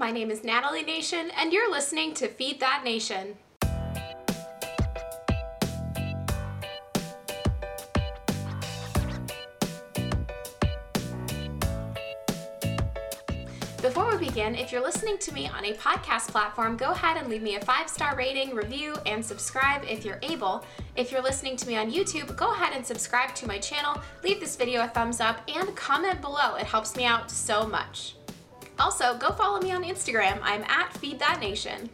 My 0.00 0.10
name 0.10 0.30
is 0.30 0.42
Natalie 0.42 0.82
Nation, 0.82 1.30
and 1.36 1.52
you're 1.52 1.70
listening 1.70 2.14
to 2.14 2.28
Feed 2.28 2.58
That 2.58 2.84
Nation. 2.86 3.36
Before 13.82 14.10
we 14.10 14.26
begin, 14.26 14.54
if 14.54 14.72
you're 14.72 14.82
listening 14.82 15.18
to 15.18 15.34
me 15.34 15.48
on 15.48 15.66
a 15.66 15.74
podcast 15.74 16.28
platform, 16.28 16.78
go 16.78 16.92
ahead 16.92 17.18
and 17.18 17.28
leave 17.28 17.42
me 17.42 17.56
a 17.56 17.60
five 17.60 17.90
star 17.90 18.16
rating, 18.16 18.54
review, 18.54 18.96
and 19.04 19.22
subscribe 19.22 19.82
if 19.86 20.06
you're 20.06 20.18
able. 20.22 20.64
If 20.96 21.12
you're 21.12 21.20
listening 21.20 21.56
to 21.58 21.68
me 21.68 21.76
on 21.76 21.92
YouTube, 21.92 22.34
go 22.36 22.54
ahead 22.54 22.72
and 22.74 22.86
subscribe 22.86 23.34
to 23.34 23.46
my 23.46 23.58
channel, 23.58 24.00
leave 24.24 24.40
this 24.40 24.56
video 24.56 24.82
a 24.82 24.88
thumbs 24.88 25.20
up, 25.20 25.42
and 25.46 25.76
comment 25.76 26.22
below. 26.22 26.54
It 26.54 26.64
helps 26.64 26.96
me 26.96 27.04
out 27.04 27.30
so 27.30 27.66
much. 27.66 28.14
Also, 28.80 29.14
go 29.18 29.30
follow 29.30 29.60
me 29.60 29.72
on 29.72 29.84
Instagram. 29.84 30.38
I'm 30.42 30.62
at 30.62 30.96
Feed 30.96 31.18
That 31.18 31.38
Nation. 31.38 31.90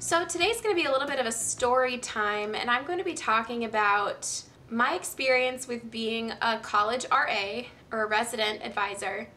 So 0.00 0.24
today's 0.24 0.60
going 0.60 0.74
to 0.74 0.82
be 0.82 0.88
a 0.88 0.90
little 0.90 1.06
bit 1.06 1.20
of 1.20 1.26
a 1.26 1.30
story 1.30 1.98
time, 1.98 2.56
and 2.56 2.68
I'm 2.68 2.84
going 2.84 2.98
to 2.98 3.04
be 3.04 3.14
talking 3.14 3.64
about 3.64 4.42
my 4.68 4.96
experience 4.96 5.68
with 5.68 5.88
being 5.88 6.32
a 6.42 6.58
college 6.58 7.06
RA 7.12 7.62
or 7.92 8.02
a 8.02 8.08
resident 8.08 8.64
advisor 8.64 9.28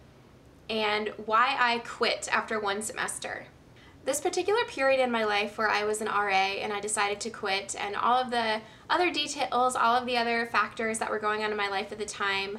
and 0.68 1.10
why 1.28 1.56
I 1.60 1.78
quit 1.86 2.28
after 2.32 2.60
one 2.60 2.82
semester. 2.82 3.46
This 4.04 4.20
particular 4.20 4.66
period 4.66 5.00
in 5.00 5.12
my 5.12 5.26
life 5.26 5.60
where 5.60 5.70
I 5.70 5.84
was 5.84 6.02
an 6.02 6.08
RA 6.08 6.32
and 6.32 6.74
I 6.74 6.80
decided 6.80 7.20
to 7.22 7.30
quit, 7.30 7.76
and 7.80 7.96
all 7.96 8.20
of 8.20 8.32
the 8.32 8.62
other 8.90 9.12
details, 9.12 9.76
all 9.76 9.96
of 9.96 10.08
the 10.08 10.18
other 10.18 10.48
factors 10.48 10.98
that 10.98 11.12
were 11.12 11.20
going 11.20 11.44
on 11.44 11.52
in 11.52 11.58
my 11.58 11.70
life 11.70 11.92
at 11.92 12.00
the 12.00 12.06
time, 12.06 12.58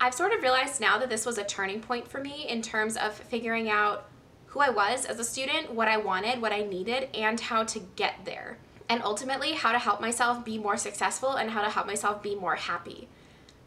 I've 0.00 0.14
sort 0.14 0.32
of 0.32 0.42
realized 0.42 0.80
now 0.80 0.98
that 0.98 1.10
this 1.10 1.26
was 1.26 1.36
a 1.36 1.44
turning 1.44 1.80
point 1.80 2.08
for 2.08 2.20
me 2.20 2.46
in 2.48 2.62
terms 2.62 2.96
of 2.96 3.12
figuring 3.12 3.68
out 3.68 4.08
who 4.46 4.60
I 4.60 4.70
was 4.70 5.04
as 5.04 5.18
a 5.20 5.24
student, 5.24 5.72
what 5.72 5.88
I 5.88 5.98
wanted, 5.98 6.40
what 6.40 6.52
I 6.52 6.62
needed, 6.62 7.08
and 7.14 7.38
how 7.38 7.64
to 7.64 7.80
get 7.96 8.24
there. 8.24 8.58
And 8.88 9.02
ultimately, 9.02 9.52
how 9.52 9.72
to 9.72 9.78
help 9.78 10.00
myself 10.00 10.44
be 10.44 10.58
more 10.58 10.76
successful 10.76 11.34
and 11.34 11.50
how 11.50 11.62
to 11.62 11.70
help 11.70 11.86
myself 11.86 12.22
be 12.22 12.34
more 12.34 12.56
happy 12.56 13.08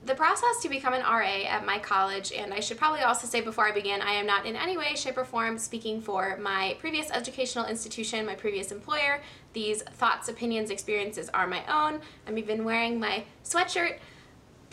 the 0.05 0.15
process 0.15 0.61
to 0.61 0.69
become 0.69 0.93
an 0.93 1.01
RA 1.01 1.45
at 1.47 1.65
my 1.65 1.79
college, 1.79 2.33
and 2.33 2.53
I 2.53 2.59
should 2.59 2.77
probably 2.77 3.01
also 3.01 3.25
say 3.25 3.41
before 3.41 3.65
I 3.65 3.71
begin, 3.71 4.01
I 4.01 4.11
am 4.13 4.25
not 4.25 4.45
in 4.45 4.55
any 4.55 4.77
way, 4.77 4.95
shape, 4.95 5.17
or 5.17 5.23
form 5.23 5.57
speaking 5.57 6.01
for 6.01 6.37
my 6.41 6.75
previous 6.79 7.09
educational 7.09 7.65
institution, 7.65 8.25
my 8.25 8.35
previous 8.35 8.71
employer. 8.71 9.21
These 9.53 9.81
thoughts, 9.83 10.27
opinions, 10.27 10.71
experiences 10.71 11.29
are 11.29 11.47
my 11.47 11.63
own. 11.67 12.01
I'm 12.27 12.37
even 12.37 12.65
wearing 12.65 12.99
my 12.99 13.23
sweatshirt 13.45 13.99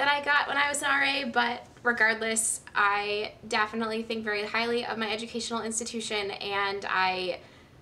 that 0.01 0.09
I 0.09 0.25
got 0.25 0.49
when 0.49 0.57
I 0.57 0.67
was 0.67 0.83
an 0.83 0.89
RA, 0.89 1.31
but 1.31 1.67
regardless, 1.83 2.63
I 2.75 3.35
definitely 3.47 4.03
think 4.03 4.25
very 4.25 4.47
highly 4.47 4.87
of 4.87 4.97
my 4.97 5.13
educational 5.13 5.61
institution, 5.61 6.31
and 6.31 6.87
I 6.89 7.41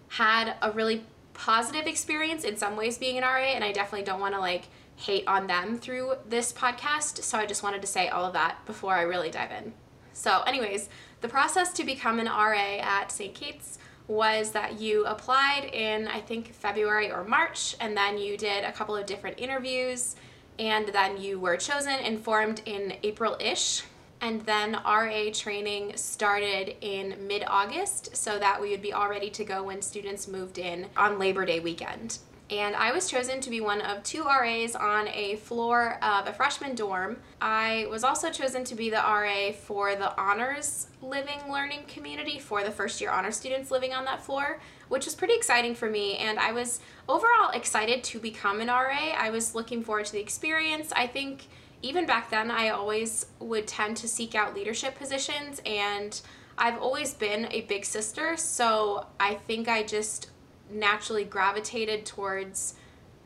had 0.08 0.56
a 0.60 0.72
really 0.72 1.04
positive 1.32 1.86
experience 1.86 2.42
in 2.42 2.56
some 2.56 2.74
ways 2.74 2.98
being 2.98 3.18
an 3.18 3.22
RA, 3.22 3.36
and 3.54 3.62
I 3.62 3.70
definitely 3.70 4.04
don't 4.04 4.18
want 4.18 4.34
to 4.34 4.40
like 4.40 4.64
hate 4.96 5.28
on 5.28 5.46
them 5.46 5.78
through 5.78 6.14
this 6.28 6.52
podcast. 6.52 7.22
So 7.22 7.38
I 7.38 7.46
just 7.46 7.62
wanted 7.62 7.82
to 7.82 7.86
say 7.86 8.08
all 8.08 8.24
of 8.24 8.32
that 8.32 8.66
before 8.66 8.94
I 8.94 9.02
really 9.02 9.30
dive 9.30 9.52
in. 9.52 9.72
So, 10.12 10.42
anyways, 10.42 10.88
the 11.20 11.28
process 11.28 11.72
to 11.74 11.84
become 11.84 12.18
an 12.18 12.26
RA 12.26 12.80
at 12.80 13.12
St. 13.12 13.32
Kate's 13.32 13.78
was 14.08 14.50
that 14.50 14.80
you 14.80 15.04
applied 15.04 15.70
in, 15.72 16.08
I 16.08 16.18
think, 16.18 16.52
February 16.52 17.12
or 17.12 17.22
March, 17.22 17.76
and 17.78 17.96
then 17.96 18.18
you 18.18 18.36
did 18.36 18.64
a 18.64 18.72
couple 18.72 18.96
of 18.96 19.06
different 19.06 19.38
interviews, 19.38 20.16
and 20.58 20.88
then 20.88 21.20
you 21.20 21.38
were 21.38 21.56
chosen 21.56 21.92
and 21.92 22.20
formed 22.20 22.62
in 22.66 22.94
April 23.02 23.36
ish. 23.40 23.84
And 24.20 24.44
then 24.46 24.72
RA 24.84 25.30
training 25.32 25.96
started 25.96 26.76
in 26.80 27.14
mid 27.26 27.44
August 27.46 28.16
so 28.16 28.38
that 28.38 28.60
we 28.60 28.70
would 28.70 28.82
be 28.82 28.92
all 28.92 29.08
ready 29.08 29.30
to 29.30 29.44
go 29.44 29.62
when 29.62 29.80
students 29.80 30.26
moved 30.26 30.58
in 30.58 30.86
on 30.96 31.18
Labor 31.18 31.44
Day 31.44 31.60
weekend 31.60 32.18
and 32.50 32.74
I 32.74 32.92
was 32.92 33.10
chosen 33.10 33.40
to 33.40 33.50
be 33.50 33.60
one 33.60 33.82
of 33.82 34.02
two 34.02 34.24
RAs 34.24 34.74
on 34.74 35.08
a 35.08 35.36
floor 35.36 36.02
of 36.02 36.26
a 36.26 36.32
freshman 36.32 36.74
dorm. 36.74 37.18
I 37.42 37.86
was 37.90 38.04
also 38.04 38.30
chosen 38.30 38.64
to 38.64 38.74
be 38.74 38.88
the 38.88 38.96
RA 38.96 39.52
for 39.52 39.94
the 39.94 40.18
honors 40.18 40.86
living 41.02 41.40
learning 41.50 41.84
community 41.88 42.38
for 42.38 42.64
the 42.64 42.70
first 42.70 43.00
year 43.00 43.10
honor 43.10 43.32
students 43.32 43.70
living 43.70 43.92
on 43.92 44.06
that 44.06 44.24
floor, 44.24 44.60
which 44.88 45.04
was 45.04 45.14
pretty 45.14 45.34
exciting 45.34 45.74
for 45.74 45.90
me. 45.90 46.16
And 46.16 46.38
I 46.38 46.52
was 46.52 46.80
overall 47.06 47.50
excited 47.52 48.02
to 48.04 48.18
become 48.18 48.60
an 48.60 48.68
RA. 48.68 49.12
I 49.16 49.28
was 49.30 49.54
looking 49.54 49.82
forward 49.82 50.06
to 50.06 50.12
the 50.12 50.20
experience. 50.20 50.90
I 50.96 51.06
think 51.06 51.48
even 51.82 52.06
back 52.06 52.30
then, 52.30 52.50
I 52.50 52.70
always 52.70 53.26
would 53.38 53.66
tend 53.66 53.96
to 53.98 54.08
seek 54.08 54.34
out 54.34 54.54
leadership 54.54 54.98
positions, 54.98 55.62
and 55.64 56.20
I've 56.56 56.78
always 56.78 57.14
been 57.14 57.46
a 57.52 57.60
big 57.62 57.84
sister, 57.84 58.36
so 58.36 59.06
I 59.20 59.34
think 59.34 59.68
I 59.68 59.84
just 59.84 60.30
naturally 60.70 61.24
gravitated 61.24 62.06
towards 62.06 62.74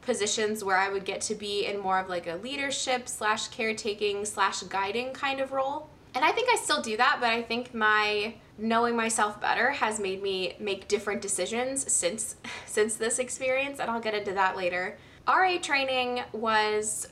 positions 0.02 0.64
where 0.64 0.76
I 0.76 0.88
would 0.88 1.04
get 1.04 1.20
to 1.22 1.34
be 1.34 1.64
in 1.66 1.78
more 1.78 1.98
of 1.98 2.08
like 2.08 2.26
a 2.26 2.36
leadership 2.36 3.08
slash 3.08 3.48
caretaking 3.48 4.24
slash 4.24 4.62
guiding 4.64 5.12
kind 5.12 5.40
of 5.40 5.52
role. 5.52 5.88
And 6.14 6.24
I 6.24 6.32
think 6.32 6.50
I 6.50 6.56
still 6.56 6.82
do 6.82 6.96
that, 6.98 7.18
but 7.20 7.30
I 7.30 7.42
think 7.42 7.72
my 7.72 8.34
knowing 8.58 8.96
myself 8.96 9.40
better 9.40 9.70
has 9.70 9.98
made 9.98 10.22
me 10.22 10.56
make 10.60 10.86
different 10.88 11.22
decisions 11.22 11.90
since 11.90 12.36
since 12.66 12.96
this 12.96 13.18
experience, 13.18 13.80
and 13.80 13.90
I'll 13.90 14.00
get 14.00 14.14
into 14.14 14.32
that 14.32 14.56
later. 14.56 14.98
RA 15.26 15.58
training 15.62 16.22
was 16.32 17.08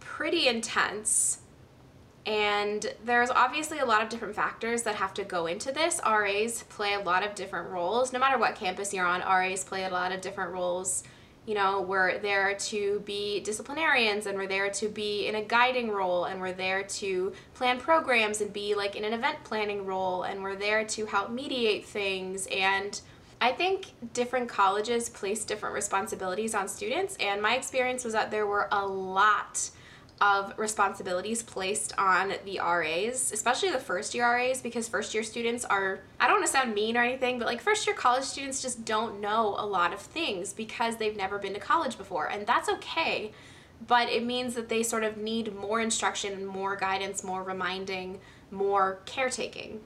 pretty 0.00 0.48
intense. 0.48 1.38
And 2.28 2.94
there's 3.06 3.30
obviously 3.30 3.78
a 3.78 3.86
lot 3.86 4.02
of 4.02 4.10
different 4.10 4.34
factors 4.34 4.82
that 4.82 4.96
have 4.96 5.14
to 5.14 5.24
go 5.24 5.46
into 5.46 5.72
this. 5.72 5.98
RAs 6.04 6.62
play 6.64 6.92
a 6.92 7.00
lot 7.00 7.26
of 7.26 7.34
different 7.34 7.70
roles. 7.70 8.12
No 8.12 8.18
matter 8.18 8.36
what 8.36 8.54
campus 8.54 8.92
you're 8.92 9.06
on, 9.06 9.20
RAs 9.20 9.64
play 9.64 9.84
a 9.84 9.88
lot 9.88 10.12
of 10.12 10.20
different 10.20 10.52
roles. 10.52 11.04
You 11.46 11.54
know, 11.54 11.80
we're 11.80 12.18
there 12.18 12.54
to 12.54 13.00
be 13.06 13.40
disciplinarians 13.40 14.26
and 14.26 14.36
we're 14.36 14.46
there 14.46 14.68
to 14.68 14.88
be 14.88 15.26
in 15.26 15.36
a 15.36 15.42
guiding 15.42 15.90
role 15.90 16.26
and 16.26 16.38
we're 16.38 16.52
there 16.52 16.82
to 16.82 17.32
plan 17.54 17.80
programs 17.80 18.42
and 18.42 18.52
be 18.52 18.74
like 18.74 18.94
in 18.94 19.04
an 19.04 19.14
event 19.14 19.38
planning 19.44 19.86
role 19.86 20.24
and 20.24 20.42
we're 20.42 20.56
there 20.56 20.84
to 20.84 21.06
help 21.06 21.30
mediate 21.30 21.86
things 21.86 22.46
and 22.54 23.00
I 23.40 23.52
think 23.52 23.86
different 24.12 24.50
colleges 24.50 25.08
place 25.08 25.44
different 25.44 25.74
responsibilities 25.74 26.56
on 26.56 26.66
students, 26.66 27.16
and 27.20 27.40
my 27.40 27.54
experience 27.54 28.04
was 28.04 28.12
that 28.14 28.32
there 28.32 28.48
were 28.48 28.66
a 28.72 28.84
lot 28.84 29.70
of 30.20 30.52
responsibilities 30.58 31.42
placed 31.42 31.96
on 31.98 32.32
the 32.44 32.58
RAs, 32.58 33.32
especially 33.32 33.70
the 33.70 33.78
first 33.78 34.14
year 34.14 34.30
RAs, 34.30 34.60
because 34.60 34.88
first 34.88 35.14
year 35.14 35.22
students 35.22 35.64
are, 35.64 36.00
I 36.18 36.26
don't 36.26 36.36
want 36.36 36.46
to 36.46 36.52
sound 36.52 36.74
mean 36.74 36.96
or 36.96 37.02
anything, 37.02 37.38
but 37.38 37.46
like 37.46 37.60
first 37.60 37.86
year 37.86 37.94
college 37.94 38.24
students 38.24 38.60
just 38.60 38.84
don't 38.84 39.20
know 39.20 39.54
a 39.58 39.66
lot 39.66 39.92
of 39.92 40.00
things 40.00 40.52
because 40.52 40.96
they've 40.96 41.16
never 41.16 41.38
been 41.38 41.54
to 41.54 41.60
college 41.60 41.96
before. 41.96 42.26
And 42.26 42.46
that's 42.46 42.68
okay, 42.68 43.32
but 43.86 44.08
it 44.08 44.24
means 44.24 44.54
that 44.54 44.68
they 44.68 44.82
sort 44.82 45.04
of 45.04 45.16
need 45.16 45.54
more 45.54 45.80
instruction, 45.80 46.44
more 46.44 46.76
guidance, 46.76 47.22
more 47.22 47.42
reminding, 47.42 48.20
more 48.50 49.00
caretaking, 49.04 49.80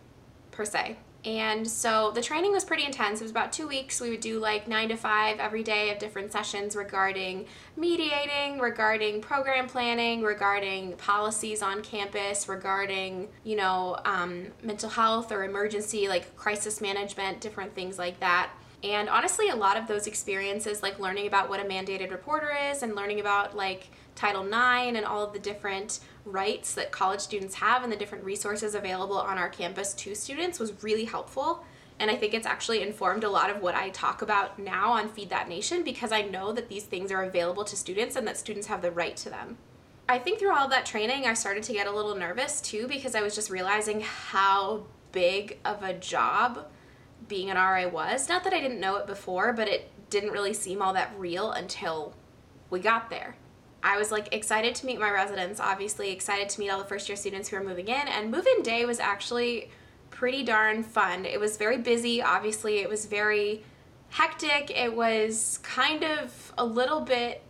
per 0.50 0.64
se. 0.64 0.96
And 1.24 1.68
so 1.68 2.10
the 2.10 2.20
training 2.20 2.50
was 2.50 2.64
pretty 2.64 2.84
intense. 2.84 3.20
It 3.20 3.24
was 3.24 3.30
about 3.30 3.52
two 3.52 3.68
weeks. 3.68 4.00
We 4.00 4.10
would 4.10 4.20
do 4.20 4.40
like 4.40 4.66
nine 4.66 4.88
to 4.88 4.96
five 4.96 5.38
every 5.38 5.62
day 5.62 5.90
of 5.92 6.00
different 6.00 6.32
sessions 6.32 6.74
regarding 6.74 7.46
mediating, 7.76 8.58
regarding 8.58 9.20
program 9.20 9.68
planning, 9.68 10.22
regarding 10.22 10.96
policies 10.96 11.62
on 11.62 11.82
campus, 11.82 12.48
regarding, 12.48 13.28
you 13.44 13.54
know, 13.54 14.00
um, 14.04 14.48
mental 14.64 14.90
health 14.90 15.30
or 15.30 15.44
emergency, 15.44 16.08
like 16.08 16.36
crisis 16.36 16.80
management, 16.80 17.40
different 17.40 17.72
things 17.72 17.98
like 17.98 18.18
that. 18.18 18.50
And 18.82 19.08
honestly, 19.08 19.48
a 19.48 19.54
lot 19.54 19.76
of 19.76 19.86
those 19.86 20.08
experiences, 20.08 20.82
like 20.82 20.98
learning 20.98 21.28
about 21.28 21.48
what 21.48 21.60
a 21.60 21.64
mandated 21.64 22.10
reporter 22.10 22.50
is 22.70 22.82
and 22.82 22.96
learning 22.96 23.20
about 23.20 23.56
like 23.56 23.90
Title 24.16 24.44
IX 24.44 24.96
and 24.96 25.04
all 25.04 25.24
of 25.24 25.32
the 25.32 25.38
different 25.38 26.00
rights 26.24 26.74
that 26.74 26.92
college 26.92 27.20
students 27.20 27.56
have 27.56 27.82
and 27.82 27.92
the 27.92 27.96
different 27.96 28.24
resources 28.24 28.74
available 28.74 29.18
on 29.18 29.38
our 29.38 29.48
campus 29.48 29.92
to 29.94 30.14
students 30.14 30.58
was 30.58 30.82
really 30.82 31.04
helpful. 31.04 31.64
And 31.98 32.10
I 32.10 32.16
think 32.16 32.34
it's 32.34 32.46
actually 32.46 32.82
informed 32.82 33.24
a 33.24 33.30
lot 33.30 33.50
of 33.50 33.60
what 33.60 33.74
I 33.74 33.90
talk 33.90 34.22
about 34.22 34.58
now 34.58 34.92
on 34.92 35.08
Feed 35.08 35.30
That 35.30 35.48
Nation 35.48 35.84
because 35.84 36.12
I 36.12 36.22
know 36.22 36.52
that 36.52 36.68
these 36.68 36.84
things 36.84 37.12
are 37.12 37.22
available 37.22 37.64
to 37.64 37.76
students 37.76 38.16
and 38.16 38.26
that 38.26 38.38
students 38.38 38.66
have 38.66 38.82
the 38.82 38.90
right 38.90 39.16
to 39.18 39.30
them. 39.30 39.58
I 40.08 40.18
think 40.18 40.38
through 40.38 40.54
all 40.54 40.68
that 40.68 40.86
training, 40.86 41.26
I 41.26 41.34
started 41.34 41.62
to 41.64 41.72
get 41.72 41.86
a 41.86 41.92
little 41.92 42.14
nervous 42.14 42.60
too 42.60 42.86
because 42.88 43.14
I 43.14 43.22
was 43.22 43.34
just 43.34 43.50
realizing 43.50 44.00
how 44.00 44.84
big 45.12 45.58
of 45.64 45.82
a 45.82 45.92
job 45.92 46.66
being 47.28 47.50
an 47.50 47.56
RA 47.56 47.88
was. 47.88 48.28
Not 48.28 48.44
that 48.44 48.52
I 48.52 48.60
didn't 48.60 48.80
know 48.80 48.96
it 48.96 49.06
before, 49.06 49.52
but 49.52 49.68
it 49.68 49.90
didn't 50.10 50.32
really 50.32 50.54
seem 50.54 50.82
all 50.82 50.92
that 50.92 51.12
real 51.16 51.52
until 51.52 52.14
we 52.68 52.80
got 52.80 53.10
there. 53.10 53.36
I 53.82 53.98
was 53.98 54.12
like 54.12 54.32
excited 54.32 54.74
to 54.76 54.86
meet 54.86 55.00
my 55.00 55.10
residents, 55.10 55.60
obviously 55.60 56.10
excited 56.10 56.48
to 56.50 56.60
meet 56.60 56.70
all 56.70 56.78
the 56.78 56.84
first 56.84 57.08
year 57.08 57.16
students 57.16 57.48
who 57.48 57.56
are 57.56 57.64
moving 57.64 57.88
in, 57.88 58.08
and 58.08 58.30
move 58.30 58.46
in 58.46 58.62
day 58.62 58.84
was 58.84 59.00
actually 59.00 59.70
pretty 60.10 60.44
darn 60.44 60.82
fun. 60.82 61.24
It 61.24 61.40
was 61.40 61.56
very 61.56 61.78
busy, 61.78 62.22
obviously, 62.22 62.78
it 62.78 62.88
was 62.88 63.06
very 63.06 63.64
hectic. 64.10 64.70
It 64.70 64.94
was 64.94 65.58
kind 65.62 66.04
of 66.04 66.52
a 66.58 66.64
little 66.64 67.00
bit 67.00 67.42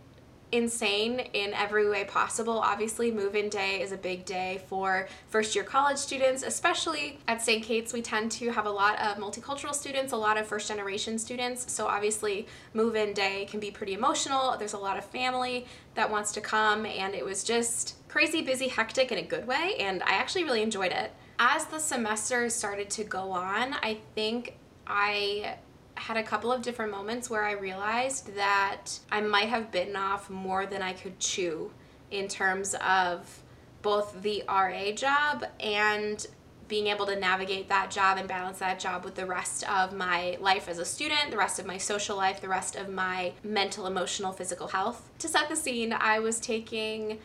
insane 0.53 1.19
in 1.33 1.53
every 1.53 1.89
way 1.89 2.05
possible. 2.05 2.59
Obviously, 2.59 3.11
move 3.11 3.35
in 3.35 3.49
day 3.49 3.81
is 3.81 3.91
a 3.91 3.97
big 3.97 4.23
day 4.23 4.61
for 4.67 5.07
first 5.29 5.55
year 5.55 5.63
college 5.63 5.97
students, 5.97 6.43
especially 6.43 7.19
at 7.27 7.41
St. 7.41 7.63
Kate's. 7.63 7.91
We 7.91 8.01
tend 8.01 8.31
to 8.33 8.51
have 8.51 8.65
a 8.65 8.71
lot 8.71 8.99
of 8.99 9.17
multicultural 9.17 9.73
students, 9.73 10.13
a 10.13 10.17
lot 10.17 10.37
of 10.37 10.45
first 10.45 10.67
generation 10.67 11.17
students. 11.17 11.71
So, 11.73 11.87
obviously, 11.87 12.47
move 12.73 12.95
in 12.95 13.13
day 13.13 13.45
can 13.49 13.59
be 13.59 13.71
pretty 13.71 13.93
emotional. 13.93 14.55
There's 14.57 14.73
a 14.73 14.77
lot 14.77 14.97
of 14.97 15.05
family 15.05 15.65
that 15.95 16.09
wants 16.09 16.31
to 16.33 16.41
come, 16.41 16.85
and 16.85 17.15
it 17.15 17.25
was 17.25 17.43
just 17.43 17.95
crazy, 18.07 18.41
busy, 18.41 18.67
hectic 18.67 19.11
in 19.11 19.17
a 19.17 19.23
good 19.23 19.47
way. 19.47 19.75
And 19.79 20.03
I 20.03 20.13
actually 20.13 20.43
really 20.43 20.61
enjoyed 20.61 20.91
it. 20.91 21.11
As 21.39 21.65
the 21.65 21.79
semester 21.79 22.47
started 22.49 22.89
to 22.91 23.03
go 23.03 23.31
on, 23.31 23.73
I 23.81 23.97
think 24.13 24.55
I 24.85 25.57
had 25.95 26.17
a 26.17 26.23
couple 26.23 26.51
of 26.51 26.61
different 26.61 26.91
moments 26.91 27.29
where 27.29 27.43
I 27.43 27.51
realized 27.51 28.35
that 28.35 28.99
I 29.11 29.21
might 29.21 29.49
have 29.49 29.71
bitten 29.71 29.95
off 29.95 30.29
more 30.29 30.65
than 30.65 30.81
I 30.81 30.93
could 30.93 31.19
chew 31.19 31.71
in 32.11 32.27
terms 32.27 32.75
of 32.75 33.41
both 33.81 34.21
the 34.21 34.43
RA 34.47 34.91
job 34.91 35.45
and 35.59 36.25
being 36.67 36.87
able 36.87 37.05
to 37.05 37.19
navigate 37.19 37.69
that 37.69 37.91
job 37.91 38.17
and 38.17 38.27
balance 38.27 38.59
that 38.59 38.79
job 38.79 39.03
with 39.03 39.15
the 39.15 39.25
rest 39.25 39.69
of 39.69 39.93
my 39.93 40.37
life 40.39 40.67
as 40.67 40.79
a 40.79 40.85
student, 40.85 41.29
the 41.29 41.37
rest 41.37 41.59
of 41.59 41.65
my 41.65 41.77
social 41.77 42.15
life, 42.15 42.41
the 42.41 42.47
rest 42.47 42.75
of 42.75 42.89
my 42.89 43.33
mental, 43.43 43.85
emotional, 43.85 44.31
physical 44.31 44.69
health. 44.69 45.09
To 45.19 45.27
set 45.27 45.49
the 45.49 45.55
scene, 45.55 45.93
I 45.93 46.19
was 46.19 46.39
taking 46.39 47.19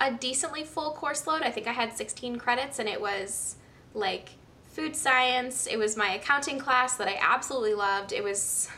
a 0.00 0.12
decently 0.12 0.64
full 0.64 0.92
course 0.92 1.26
load. 1.26 1.42
I 1.42 1.50
think 1.50 1.66
I 1.66 1.72
had 1.72 1.96
16 1.96 2.36
credits 2.36 2.78
and 2.78 2.88
it 2.88 3.00
was 3.00 3.56
like 3.94 4.30
food 4.72 4.96
science. 4.96 5.66
It 5.66 5.78
was 5.78 5.96
my 5.96 6.14
accounting 6.14 6.58
class 6.58 6.96
that 6.96 7.06
I 7.06 7.18
absolutely 7.20 7.74
loved. 7.74 8.12
It 8.12 8.24
was, 8.24 8.68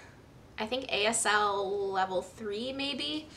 I 0.59 0.67
think, 0.67 0.89
ASL 0.89 1.91
level 1.93 2.21
three, 2.21 2.73
maybe, 2.73 3.29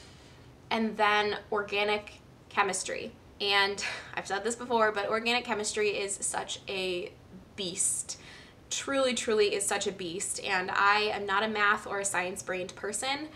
and 0.70 0.98
then 0.98 1.38
organic 1.52 2.14
chemistry. 2.50 3.12
And 3.40 3.84
I've 4.16 4.28
said 4.28 4.44
this 4.44 4.56
before, 4.56 4.92
but 4.92 5.08
organic 5.08 5.46
chemistry 5.46 5.90
is 5.90 6.18
such 6.20 6.60
a 6.68 7.12
beast. 7.56 8.20
Truly, 8.70 9.14
truly 9.14 9.54
is 9.54 9.66
such 9.66 9.88
a 9.88 9.92
beast. 9.92 10.44
And 10.44 10.72
I 10.72 11.12
am 11.14 11.26
not 11.26 11.44
a 11.44 11.48
math 11.48 11.88
or 11.88 12.00
a 12.00 12.06
science 12.06 12.42
brained 12.42 12.76
person 12.76 13.30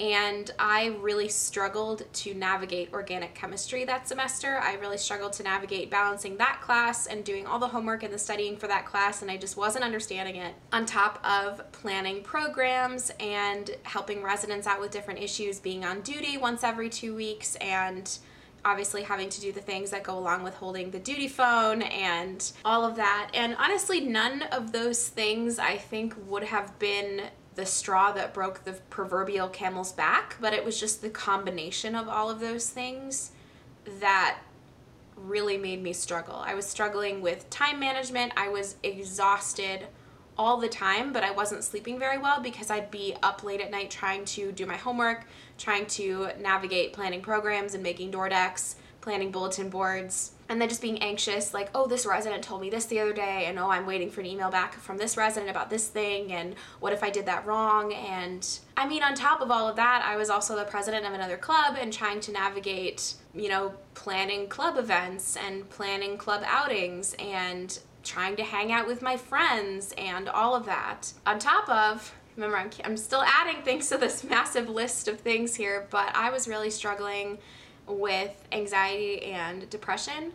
and 0.00 0.50
I 0.58 0.96
really 1.00 1.28
struggled 1.28 2.02
to 2.12 2.34
navigate 2.34 2.92
organic 2.92 3.34
chemistry 3.34 3.84
that 3.84 4.08
semester. 4.08 4.58
I 4.60 4.74
really 4.74 4.98
struggled 4.98 5.32
to 5.34 5.44
navigate 5.44 5.88
balancing 5.90 6.36
that 6.38 6.60
class 6.60 7.06
and 7.06 7.24
doing 7.24 7.46
all 7.46 7.60
the 7.60 7.68
homework 7.68 8.02
and 8.02 8.12
the 8.12 8.18
studying 8.18 8.56
for 8.56 8.66
that 8.66 8.86
class, 8.86 9.22
and 9.22 9.30
I 9.30 9.36
just 9.36 9.56
wasn't 9.56 9.84
understanding 9.84 10.36
it. 10.36 10.54
On 10.72 10.84
top 10.84 11.24
of 11.24 11.70
planning 11.70 12.22
programs 12.22 13.12
and 13.20 13.70
helping 13.84 14.22
residents 14.22 14.66
out 14.66 14.80
with 14.80 14.90
different 14.90 15.20
issues, 15.20 15.60
being 15.60 15.84
on 15.84 16.00
duty 16.00 16.38
once 16.38 16.64
every 16.64 16.88
two 16.88 17.14
weeks, 17.14 17.54
and 17.56 18.18
obviously 18.64 19.02
having 19.02 19.28
to 19.28 19.40
do 19.40 19.52
the 19.52 19.60
things 19.60 19.90
that 19.90 20.02
go 20.02 20.18
along 20.18 20.42
with 20.42 20.54
holding 20.54 20.90
the 20.90 20.98
duty 20.98 21.28
phone 21.28 21.82
and 21.82 22.52
all 22.64 22.84
of 22.84 22.96
that. 22.96 23.30
And 23.34 23.54
honestly, 23.58 24.00
none 24.00 24.42
of 24.50 24.72
those 24.72 25.08
things 25.08 25.58
I 25.58 25.76
think 25.76 26.14
would 26.26 26.44
have 26.44 26.78
been 26.78 27.24
the 27.54 27.66
straw 27.66 28.12
that 28.12 28.34
broke 28.34 28.64
the 28.64 28.72
proverbial 28.90 29.48
camel's 29.48 29.92
back, 29.92 30.36
but 30.40 30.52
it 30.52 30.64
was 30.64 30.78
just 30.78 31.02
the 31.02 31.10
combination 31.10 31.94
of 31.94 32.08
all 32.08 32.30
of 32.30 32.40
those 32.40 32.68
things 32.68 33.30
that 34.00 34.38
really 35.16 35.56
made 35.56 35.82
me 35.82 35.92
struggle. 35.92 36.36
I 36.36 36.54
was 36.54 36.66
struggling 36.66 37.20
with 37.20 37.48
time 37.50 37.78
management. 37.78 38.32
I 38.36 38.48
was 38.48 38.76
exhausted 38.82 39.86
all 40.36 40.56
the 40.56 40.68
time, 40.68 41.12
but 41.12 41.22
I 41.22 41.30
wasn't 41.30 41.62
sleeping 41.62 41.98
very 41.98 42.18
well 42.18 42.40
because 42.40 42.70
I'd 42.70 42.90
be 42.90 43.14
up 43.22 43.44
late 43.44 43.60
at 43.60 43.70
night 43.70 43.90
trying 43.90 44.24
to 44.26 44.50
do 44.50 44.66
my 44.66 44.76
homework, 44.76 45.26
trying 45.58 45.86
to 45.86 46.30
navigate 46.40 46.92
planning 46.92 47.20
programs 47.20 47.74
and 47.74 47.82
making 47.82 48.10
door 48.10 48.28
decks, 48.28 48.76
planning 49.00 49.30
bulletin 49.30 49.68
boards, 49.68 50.32
and 50.48 50.60
then 50.60 50.68
just 50.68 50.82
being 50.82 50.98
anxious 51.02 51.54
like 51.54 51.70
oh 51.74 51.86
this 51.86 52.06
resident 52.06 52.42
told 52.42 52.60
me 52.60 52.70
this 52.70 52.86
the 52.86 53.00
other 53.00 53.12
day 53.12 53.44
and 53.46 53.58
oh 53.58 53.70
i'm 53.70 53.86
waiting 53.86 54.10
for 54.10 54.20
an 54.20 54.26
email 54.26 54.50
back 54.50 54.74
from 54.74 54.96
this 54.98 55.16
resident 55.16 55.50
about 55.50 55.70
this 55.70 55.88
thing 55.88 56.32
and 56.32 56.54
what 56.80 56.92
if 56.92 57.02
i 57.02 57.10
did 57.10 57.26
that 57.26 57.46
wrong? 57.46 57.92
And 57.92 58.46
i 58.76 58.86
mean 58.86 59.02
on 59.02 59.14
top 59.14 59.40
of 59.40 59.50
all 59.50 59.68
of 59.68 59.76
that 59.76 60.04
i 60.06 60.16
was 60.16 60.30
also 60.30 60.56
the 60.56 60.64
president 60.64 61.06
of 61.06 61.12
another 61.12 61.36
club 61.36 61.76
and 61.80 61.92
trying 61.92 62.20
to 62.20 62.32
navigate 62.32 63.14
you 63.34 63.48
know 63.48 63.74
planning 63.94 64.48
club 64.48 64.76
events 64.76 65.36
and 65.36 65.68
planning 65.70 66.16
club 66.16 66.42
outings 66.46 67.14
and 67.18 67.78
trying 68.02 68.36
to 68.36 68.44
hang 68.44 68.70
out 68.70 68.86
with 68.86 69.00
my 69.00 69.16
friends 69.16 69.94
and 69.96 70.28
all 70.28 70.54
of 70.54 70.66
that. 70.66 71.10
On 71.24 71.38
top 71.38 71.68
of 71.70 72.14
remember 72.36 72.56
i'm, 72.56 72.70
I'm 72.84 72.96
still 72.96 73.22
adding 73.22 73.62
things 73.62 73.88
to 73.90 73.96
this 73.96 74.24
massive 74.28 74.68
list 74.68 75.08
of 75.08 75.20
things 75.20 75.54
here 75.54 75.86
but 75.90 76.14
i 76.14 76.30
was 76.30 76.48
really 76.48 76.70
struggling 76.70 77.38
with 77.86 78.32
anxiety 78.52 79.22
and 79.22 79.68
depression. 79.70 80.32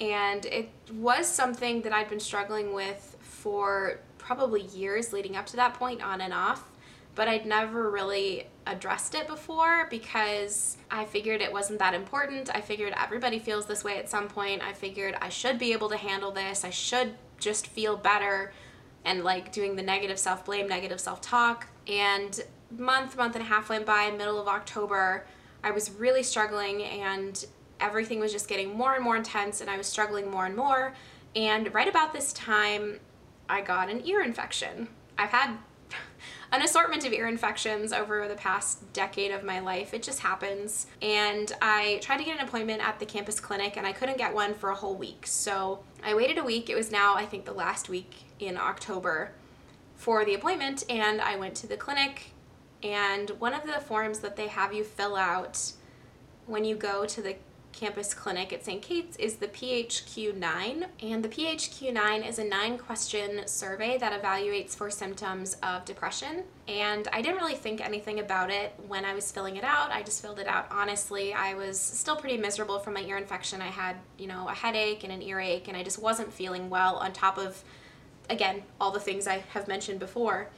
And 0.00 0.44
it 0.46 0.70
was 0.92 1.26
something 1.26 1.82
that 1.82 1.92
I'd 1.92 2.08
been 2.08 2.20
struggling 2.20 2.72
with 2.74 3.16
for 3.20 4.00
probably 4.18 4.62
years 4.62 5.12
leading 5.12 5.36
up 5.36 5.46
to 5.46 5.56
that 5.56 5.74
point, 5.74 6.02
on 6.02 6.20
and 6.20 6.32
off. 6.32 6.68
But 7.14 7.28
I'd 7.28 7.46
never 7.46 7.90
really 7.90 8.48
addressed 8.66 9.14
it 9.14 9.28
before 9.28 9.86
because 9.88 10.78
I 10.90 11.04
figured 11.04 11.40
it 11.40 11.52
wasn't 11.52 11.78
that 11.78 11.94
important. 11.94 12.50
I 12.52 12.60
figured 12.60 12.92
everybody 13.00 13.38
feels 13.38 13.66
this 13.66 13.84
way 13.84 13.98
at 13.98 14.08
some 14.08 14.26
point. 14.26 14.62
I 14.62 14.72
figured 14.72 15.16
I 15.20 15.28
should 15.28 15.58
be 15.58 15.72
able 15.72 15.88
to 15.90 15.96
handle 15.96 16.32
this. 16.32 16.64
I 16.64 16.70
should 16.70 17.14
just 17.38 17.66
feel 17.68 17.96
better 17.96 18.52
and 19.04 19.22
like 19.22 19.52
doing 19.52 19.76
the 19.76 19.82
negative 19.82 20.18
self 20.18 20.44
blame, 20.44 20.66
negative 20.66 21.00
self 21.00 21.20
talk. 21.20 21.68
And 21.86 22.42
month, 22.76 23.16
month 23.16 23.36
and 23.36 23.44
a 23.44 23.46
half 23.46 23.68
went 23.68 23.86
by, 23.86 24.10
middle 24.10 24.40
of 24.40 24.48
October, 24.48 25.26
I 25.64 25.70
was 25.70 25.90
really 25.92 26.22
struggling 26.22 26.82
and 26.82 27.44
everything 27.80 28.20
was 28.20 28.32
just 28.32 28.48
getting 28.48 28.76
more 28.76 28.94
and 28.94 29.02
more 29.02 29.16
intense 29.16 29.62
and 29.62 29.70
I 29.70 29.78
was 29.78 29.86
struggling 29.86 30.30
more 30.30 30.44
and 30.44 30.54
more. 30.54 30.94
And 31.34 31.72
right 31.72 31.88
about 31.88 32.12
this 32.12 32.34
time, 32.34 33.00
I 33.48 33.62
got 33.62 33.90
an 33.90 34.06
ear 34.06 34.22
infection. 34.22 34.88
I've 35.16 35.30
had 35.30 35.56
an 36.52 36.60
assortment 36.60 37.06
of 37.06 37.14
ear 37.14 37.26
infections 37.26 37.94
over 37.94 38.28
the 38.28 38.34
past 38.34 38.92
decade 38.92 39.32
of 39.32 39.42
my 39.42 39.58
life. 39.58 39.94
It 39.94 40.02
just 40.02 40.20
happens. 40.20 40.86
And 41.00 41.50
I 41.62 41.98
tried 42.02 42.18
to 42.18 42.24
get 42.24 42.38
an 42.38 42.46
appointment 42.46 42.86
at 42.86 43.00
the 43.00 43.06
campus 43.06 43.40
clinic 43.40 43.78
and 43.78 43.86
I 43.86 43.92
couldn't 43.92 44.18
get 44.18 44.34
one 44.34 44.52
for 44.52 44.68
a 44.68 44.74
whole 44.74 44.94
week. 44.94 45.26
So 45.26 45.82
I 46.04 46.14
waited 46.14 46.36
a 46.36 46.44
week. 46.44 46.68
It 46.68 46.76
was 46.76 46.92
now, 46.92 47.14
I 47.14 47.24
think, 47.24 47.46
the 47.46 47.54
last 47.54 47.88
week 47.88 48.24
in 48.38 48.58
October 48.58 49.32
for 49.96 50.26
the 50.26 50.34
appointment. 50.34 50.84
And 50.90 51.22
I 51.22 51.36
went 51.36 51.54
to 51.56 51.66
the 51.66 51.78
clinic 51.78 52.33
and 52.84 53.30
one 53.30 53.54
of 53.54 53.64
the 53.64 53.80
forms 53.80 54.20
that 54.20 54.36
they 54.36 54.48
have 54.48 54.72
you 54.72 54.84
fill 54.84 55.16
out 55.16 55.72
when 56.46 56.64
you 56.64 56.76
go 56.76 57.06
to 57.06 57.22
the 57.22 57.34
campus 57.72 58.14
clinic 58.14 58.52
at 58.52 58.64
St. 58.64 58.80
Kate's 58.80 59.16
is 59.16 59.36
the 59.36 59.48
PHQ9. 59.48 60.86
And 61.02 61.24
the 61.24 61.28
PHQ9 61.28 62.28
is 62.28 62.38
a 62.38 62.44
nine 62.44 62.78
question 62.78 63.46
survey 63.46 63.98
that 63.98 64.22
evaluates 64.22 64.76
for 64.76 64.90
symptoms 64.90 65.56
of 65.62 65.84
depression. 65.84 66.44
And 66.68 67.08
I 67.12 67.20
didn't 67.20 67.38
really 67.38 67.54
think 67.54 67.80
anything 67.80 68.20
about 68.20 68.50
it 68.50 68.74
when 68.86 69.04
I 69.04 69.14
was 69.14 69.32
filling 69.32 69.56
it 69.56 69.64
out. 69.64 69.90
I 69.90 70.02
just 70.02 70.22
filled 70.22 70.38
it 70.38 70.46
out 70.46 70.66
honestly. 70.70 71.34
I 71.34 71.54
was 71.54 71.80
still 71.80 72.16
pretty 72.16 72.36
miserable 72.36 72.78
from 72.78 72.94
my 72.94 73.02
ear 73.02 73.16
infection. 73.16 73.60
I 73.60 73.68
had, 73.68 73.96
you 74.18 74.28
know, 74.28 74.48
a 74.48 74.54
headache 74.54 75.02
and 75.02 75.12
an 75.12 75.22
earache, 75.22 75.66
and 75.68 75.76
I 75.76 75.82
just 75.82 75.98
wasn't 75.98 76.32
feeling 76.32 76.70
well 76.70 76.96
on 76.96 77.12
top 77.12 77.38
of, 77.38 77.64
again, 78.30 78.62
all 78.80 78.90
the 78.92 79.00
things 79.00 79.26
I 79.26 79.42
have 79.52 79.66
mentioned 79.66 79.98
before. 79.98 80.48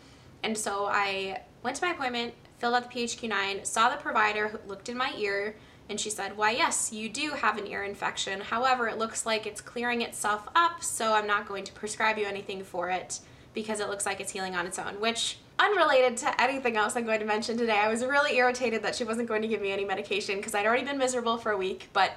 And 0.42 0.56
so 0.56 0.86
I 0.86 1.40
went 1.66 1.76
to 1.76 1.84
my 1.84 1.90
appointment, 1.90 2.32
filled 2.58 2.74
out 2.74 2.88
the 2.88 3.00
PHQ9, 3.00 3.66
saw 3.66 3.90
the 3.90 3.96
provider, 3.96 4.60
looked 4.68 4.88
in 4.88 4.96
my 4.96 5.12
ear, 5.18 5.56
and 5.88 5.98
she 5.98 6.10
said, 6.10 6.36
Why, 6.36 6.52
yes, 6.52 6.92
you 6.92 7.08
do 7.08 7.30
have 7.30 7.58
an 7.58 7.66
ear 7.66 7.82
infection. 7.82 8.40
However, 8.40 8.88
it 8.88 8.98
looks 8.98 9.26
like 9.26 9.46
it's 9.46 9.60
clearing 9.60 10.02
itself 10.02 10.48
up, 10.54 10.84
so 10.84 11.12
I'm 11.12 11.26
not 11.26 11.48
going 11.48 11.64
to 11.64 11.72
prescribe 11.72 12.18
you 12.18 12.24
anything 12.24 12.62
for 12.62 12.88
it 12.90 13.18
because 13.52 13.80
it 13.80 13.88
looks 13.88 14.06
like 14.06 14.20
it's 14.20 14.30
healing 14.30 14.54
on 14.54 14.64
its 14.64 14.78
own, 14.78 15.00
which 15.00 15.38
unrelated 15.58 16.16
to 16.18 16.40
anything 16.40 16.76
else 16.76 16.94
I'm 16.94 17.04
going 17.04 17.18
to 17.18 17.26
mention 17.26 17.58
today. 17.58 17.78
I 17.78 17.88
was 17.88 18.04
really 18.04 18.36
irritated 18.36 18.84
that 18.84 18.94
she 18.94 19.02
wasn't 19.02 19.26
going 19.26 19.42
to 19.42 19.48
give 19.48 19.60
me 19.60 19.72
any 19.72 19.84
medication 19.84 20.36
because 20.36 20.54
I'd 20.54 20.66
already 20.66 20.84
been 20.84 20.98
miserable 20.98 21.36
for 21.36 21.50
a 21.50 21.56
week, 21.56 21.88
but 21.92 22.12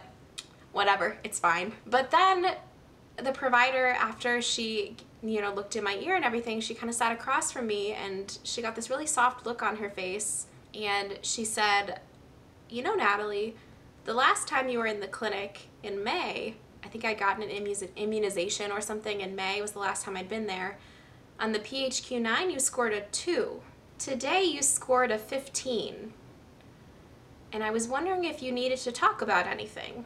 whatever, 0.73 1.17
it's 1.23 1.39
fine. 1.39 1.73
But 1.87 2.11
then 2.11 2.53
the 3.17 3.31
provider, 3.31 3.87
after 3.87 4.43
she 4.43 4.95
you 5.21 5.41
know, 5.41 5.53
looked 5.53 5.75
in 5.75 5.83
my 5.83 5.95
ear 5.95 6.15
and 6.15 6.23
everything, 6.23 6.61
she 6.61 6.73
kind 6.73 6.89
of 6.89 6.95
sat 6.95 7.11
across 7.11 7.51
from 7.51 7.67
me 7.67 7.91
and 7.91 8.37
she 8.43 8.61
got 8.61 8.75
this 8.75 8.89
really 8.89 9.05
soft 9.05 9.45
look 9.45 9.61
on 9.61 9.77
her 9.77 9.89
face. 9.89 10.47
And 10.73 11.19
she 11.21 11.43
said, 11.45 11.99
You 12.69 12.83
know, 12.83 12.95
Natalie, 12.95 13.55
the 14.05 14.13
last 14.13 14.47
time 14.47 14.69
you 14.69 14.79
were 14.79 14.85
in 14.85 14.99
the 14.99 15.07
clinic 15.07 15.67
in 15.83 16.03
May, 16.03 16.55
I 16.83 16.87
think 16.87 17.03
I 17.03 17.13
got 17.13 17.41
an 17.41 17.49
immunization 17.95 18.71
or 18.71 18.81
something 18.81 19.21
in 19.21 19.35
May, 19.35 19.61
was 19.61 19.71
the 19.71 19.79
last 19.79 20.05
time 20.05 20.15
I'd 20.15 20.29
been 20.29 20.47
there. 20.47 20.77
On 21.39 21.51
the 21.51 21.59
PHQ9, 21.59 22.51
you 22.51 22.59
scored 22.59 22.93
a 22.93 23.01
2. 23.01 23.61
Today, 23.97 24.43
you 24.43 24.61
scored 24.61 25.11
a 25.11 25.17
15. 25.17 26.13
And 27.51 27.63
I 27.63 27.71
was 27.71 27.87
wondering 27.87 28.23
if 28.23 28.41
you 28.41 28.51
needed 28.51 28.77
to 28.79 28.91
talk 28.91 29.21
about 29.21 29.47
anything. 29.47 30.05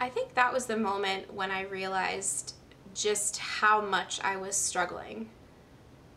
I 0.00 0.08
think 0.08 0.34
that 0.34 0.52
was 0.52 0.66
the 0.66 0.76
moment 0.76 1.32
when 1.34 1.50
I 1.50 1.62
realized 1.62 2.54
just 2.94 3.38
how 3.38 3.80
much 3.80 4.20
I 4.22 4.36
was 4.36 4.56
struggling 4.56 5.28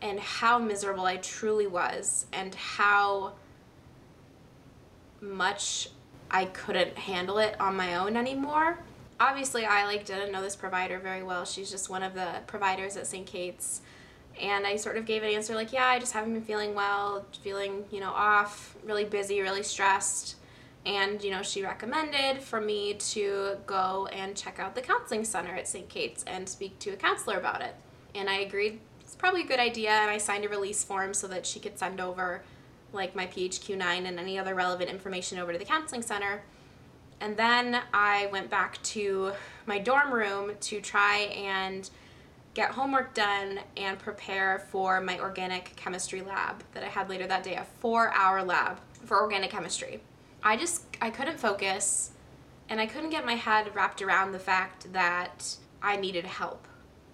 and 0.00 0.18
how 0.20 0.58
miserable 0.58 1.04
I 1.04 1.16
truly 1.16 1.66
was 1.66 2.26
and 2.32 2.54
how 2.54 3.32
much 5.20 5.88
I 6.30 6.46
couldn't 6.46 6.98
handle 6.98 7.38
it 7.38 7.60
on 7.60 7.76
my 7.76 7.96
own 7.96 8.16
anymore. 8.16 8.78
Obviously, 9.20 9.64
I 9.64 9.84
like 9.84 10.04
didn't 10.04 10.32
know 10.32 10.42
this 10.42 10.56
provider 10.56 10.98
very 10.98 11.22
well. 11.22 11.44
She's 11.44 11.70
just 11.70 11.90
one 11.90 12.02
of 12.02 12.14
the 12.14 12.40
providers 12.46 12.96
at 12.96 13.06
St. 13.06 13.26
Kate's. 13.26 13.82
And 14.40 14.66
I 14.66 14.76
sort 14.76 14.96
of 14.96 15.04
gave 15.04 15.22
an 15.22 15.30
answer 15.30 15.54
like, 15.54 15.72
yeah, 15.72 15.86
I 15.86 15.98
just 15.98 16.12
haven't 16.12 16.32
been 16.32 16.42
feeling 16.42 16.74
well, 16.74 17.26
feeling, 17.42 17.84
you 17.90 18.00
know, 18.00 18.10
off, 18.10 18.74
really 18.82 19.04
busy, 19.04 19.40
really 19.40 19.62
stressed. 19.62 20.36
And, 20.84 21.22
you 21.22 21.30
know, 21.30 21.42
she 21.42 21.62
recommended 21.62 22.42
for 22.42 22.60
me 22.60 22.94
to 22.94 23.56
go 23.66 24.08
and 24.12 24.36
check 24.36 24.58
out 24.58 24.74
the 24.74 24.80
counseling 24.80 25.24
center 25.24 25.54
at 25.54 25.68
St. 25.68 25.88
Kate's 25.88 26.24
and 26.24 26.48
speak 26.48 26.78
to 26.80 26.90
a 26.90 26.96
counselor 26.96 27.38
about 27.38 27.62
it. 27.62 27.74
And 28.14 28.28
I 28.28 28.38
agreed 28.38 28.80
it's 29.00 29.14
probably 29.14 29.42
a 29.42 29.46
good 29.46 29.60
idea. 29.60 29.90
And 29.90 30.10
I 30.10 30.18
signed 30.18 30.44
a 30.44 30.48
release 30.48 30.82
form 30.82 31.14
so 31.14 31.28
that 31.28 31.46
she 31.46 31.60
could 31.60 31.78
send 31.78 32.00
over 32.00 32.42
like 32.92 33.14
my 33.14 33.26
PHQ9 33.26 34.06
and 34.06 34.18
any 34.18 34.38
other 34.38 34.54
relevant 34.54 34.90
information 34.90 35.38
over 35.38 35.52
to 35.52 35.58
the 35.58 35.64
counseling 35.64 36.02
center. 36.02 36.42
And 37.20 37.36
then 37.36 37.80
I 37.94 38.26
went 38.32 38.50
back 38.50 38.82
to 38.82 39.32
my 39.66 39.78
dorm 39.78 40.12
room 40.12 40.52
to 40.60 40.80
try 40.80 41.30
and 41.36 41.88
get 42.54 42.72
homework 42.72 43.14
done 43.14 43.60
and 43.76 43.98
prepare 43.98 44.58
for 44.70 45.00
my 45.00 45.18
organic 45.20 45.74
chemistry 45.76 46.20
lab 46.20 46.64
that 46.74 46.82
I 46.82 46.88
had 46.88 47.08
later 47.08 47.26
that 47.28 47.44
day, 47.44 47.54
a 47.54 47.64
four 47.80 48.12
hour 48.12 48.42
lab 48.42 48.78
for 49.04 49.20
organic 49.20 49.50
chemistry. 49.50 50.00
I 50.42 50.56
just, 50.56 50.84
I 51.00 51.10
couldn't 51.10 51.38
focus 51.38 52.10
and 52.68 52.80
I 52.80 52.86
couldn't 52.86 53.10
get 53.10 53.24
my 53.24 53.34
head 53.34 53.74
wrapped 53.74 54.02
around 54.02 54.32
the 54.32 54.38
fact 54.38 54.92
that 54.92 55.56
I 55.82 55.96
needed 55.96 56.24
help. 56.24 56.66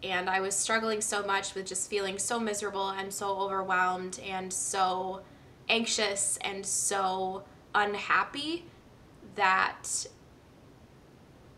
And 0.02 0.30
I 0.30 0.40
was 0.40 0.54
struggling 0.54 1.00
so 1.00 1.22
much 1.24 1.54
with 1.54 1.66
just 1.66 1.90
feeling 1.90 2.18
so 2.18 2.38
miserable 2.38 2.90
and 2.90 3.12
so 3.12 3.36
overwhelmed 3.38 4.20
and 4.20 4.52
so 4.52 5.22
anxious 5.68 6.38
and 6.42 6.64
so 6.64 7.44
unhappy 7.74 8.64
that 9.34 10.06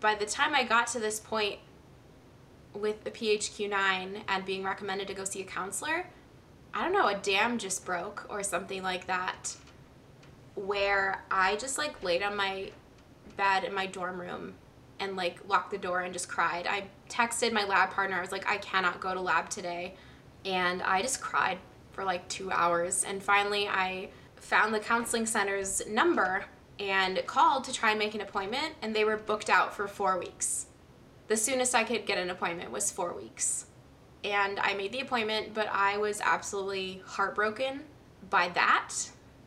by 0.01 0.15
the 0.15 0.27
time 0.27 0.55
I 0.55 0.65
got 0.65 0.87
to 0.89 0.99
this 0.99 1.21
point 1.21 1.59
with 2.73 3.05
the 3.05 3.11
PHQ9 3.11 4.23
and 4.27 4.45
being 4.45 4.65
recommended 4.65 5.09
to 5.09 5.15
go 5.15 5.25
see 5.25 5.43
a 5.43 5.45
counselor, 5.45 6.07
I 6.73 6.83
don't 6.83 6.93
know, 6.93 7.09
a 7.09 7.17
dam 7.17 7.59
just 7.59 7.85
broke 7.85 8.27
or 8.31 8.43
something 8.43 8.83
like 8.83 9.07
that 9.07 9.57
where 10.67 11.25
I 11.31 11.57
just 11.57 11.79
like 11.79 12.03
laid 12.03 12.23
on 12.23 12.37
my 12.37 12.71
bed 13.37 13.65
in 13.65 13.75
my 13.75 13.87
dorm 13.87 14.21
room 14.21 14.55
and 14.99 15.17
like 15.17 15.41
locked 15.49 15.71
the 15.71 15.79
door 15.79 16.01
and 16.01 16.13
just 16.13 16.29
cried. 16.29 16.67
I 16.67 16.85
texted 17.09 17.53
my 17.53 17.65
lab 17.65 17.91
partner. 17.91 18.17
I 18.17 18.21
was 18.21 18.33
like, 18.33 18.47
I 18.47 18.59
cannot 18.59 19.01
go 19.01 19.15
to 19.15 19.21
lab 19.21 19.49
today. 19.49 19.95
And 20.45 20.83
I 20.83 21.03
just 21.03 21.21
cried 21.21 21.59
for 21.93 22.05
like 22.05 22.29
two 22.29 22.51
hours. 22.51 23.05
And 23.05 23.23
finally, 23.23 23.69
I 23.69 24.11
found 24.37 24.75
the 24.75 24.81
counseling 24.81 25.27
center's 25.27 25.87
number 25.87 26.45
and 26.79 27.23
called 27.27 27.65
to 27.65 27.73
try 27.73 27.91
and 27.91 27.99
make 27.99 28.15
an 28.15 28.23
appointment, 28.23 28.75
and 28.81 28.97
they 28.97 29.05
were 29.05 29.19
booked 29.19 29.51
out 29.51 29.75
for 29.75 29.87
four 29.87 30.19
weeks. 30.19 30.67
The 31.29 31.37
soonest 31.37 31.75
I 31.75 31.85
could 31.85 32.07
get 32.07 32.17
an 32.17 32.31
appointment 32.31 32.71
was 32.71 32.91
four 32.91 33.15
weeks. 33.15 33.67
And 34.25 34.59
I 34.59 34.75
made 34.75 34.93
the 34.93 35.01
appointment, 35.01 35.53
but 35.53 35.69
I 35.71 35.99
was 35.99 36.21
absolutely 36.23 37.03
heartbroken 37.05 37.83
by 38.31 38.49
that 38.51 38.95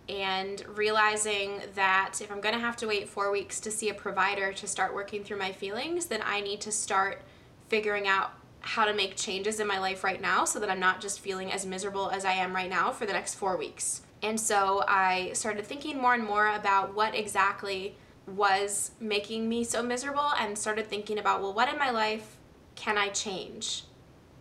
and 0.09 0.63
realizing 0.67 1.61
that 1.75 2.19
if 2.21 2.31
I'm 2.31 2.41
going 2.41 2.55
to 2.55 2.59
have 2.59 2.75
to 2.77 2.87
wait 2.87 3.07
four 3.07 3.31
weeks 3.31 3.59
to 3.61 3.71
see 3.71 3.89
a 3.89 3.93
provider 3.93 4.51
to 4.53 4.67
start 4.67 4.93
working 4.93 5.23
through 5.23 5.37
my 5.37 5.51
feelings, 5.51 6.07
then 6.07 6.21
I 6.25 6.41
need 6.41 6.61
to 6.61 6.71
start 6.71 7.21
figuring 7.69 8.07
out 8.07 8.31
how 8.59 8.85
to 8.85 8.93
make 8.93 9.15
changes 9.15 9.59
in 9.59 9.67
my 9.67 9.79
life 9.79 10.03
right 10.03 10.21
now 10.21 10.45
so 10.45 10.59
that 10.59 10.69
I'm 10.69 10.79
not 10.79 11.01
just 11.01 11.19
feeling 11.19 11.51
as 11.51 11.65
miserable 11.65 12.09
as 12.09 12.25
I 12.25 12.33
am 12.33 12.55
right 12.55 12.69
now 12.69 12.91
for 12.91 13.05
the 13.05 13.13
next 13.13 13.35
four 13.35 13.57
weeks. 13.57 14.01
And 14.21 14.39
so 14.39 14.83
I 14.87 15.31
started 15.33 15.65
thinking 15.65 16.01
more 16.01 16.13
and 16.13 16.23
more 16.23 16.47
about 16.47 16.95
what 16.95 17.13
exactly 17.13 17.97
was 18.25 18.91
making 19.01 19.49
me 19.49 19.65
so 19.65 19.83
miserable 19.83 20.31
and 20.39 20.57
started 20.57 20.87
thinking 20.87 21.19
about, 21.19 21.41
well, 21.41 21.53
what 21.53 21.67
in 21.67 21.77
my 21.77 21.91
life 21.91 22.37
can 22.75 22.97
I 22.97 23.09
change? 23.09 23.83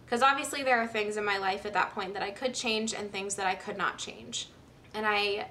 Because 0.05 0.23
obviously 0.23 0.63
there 0.63 0.81
are 0.81 0.87
things 0.87 1.17
in 1.17 1.25
my 1.25 1.39
life 1.39 1.67
at 1.67 1.73
that 1.73 1.93
point 1.95 2.15
that 2.15 2.23
I 2.23 2.31
could 2.31 2.55
change 2.55 2.95
and 2.95 3.11
things 3.11 3.35
that 3.35 3.47
I 3.47 3.57
could 3.57 3.77
not 3.77 3.99
change. 3.99 4.49
And 4.95 5.07
I 5.07 5.49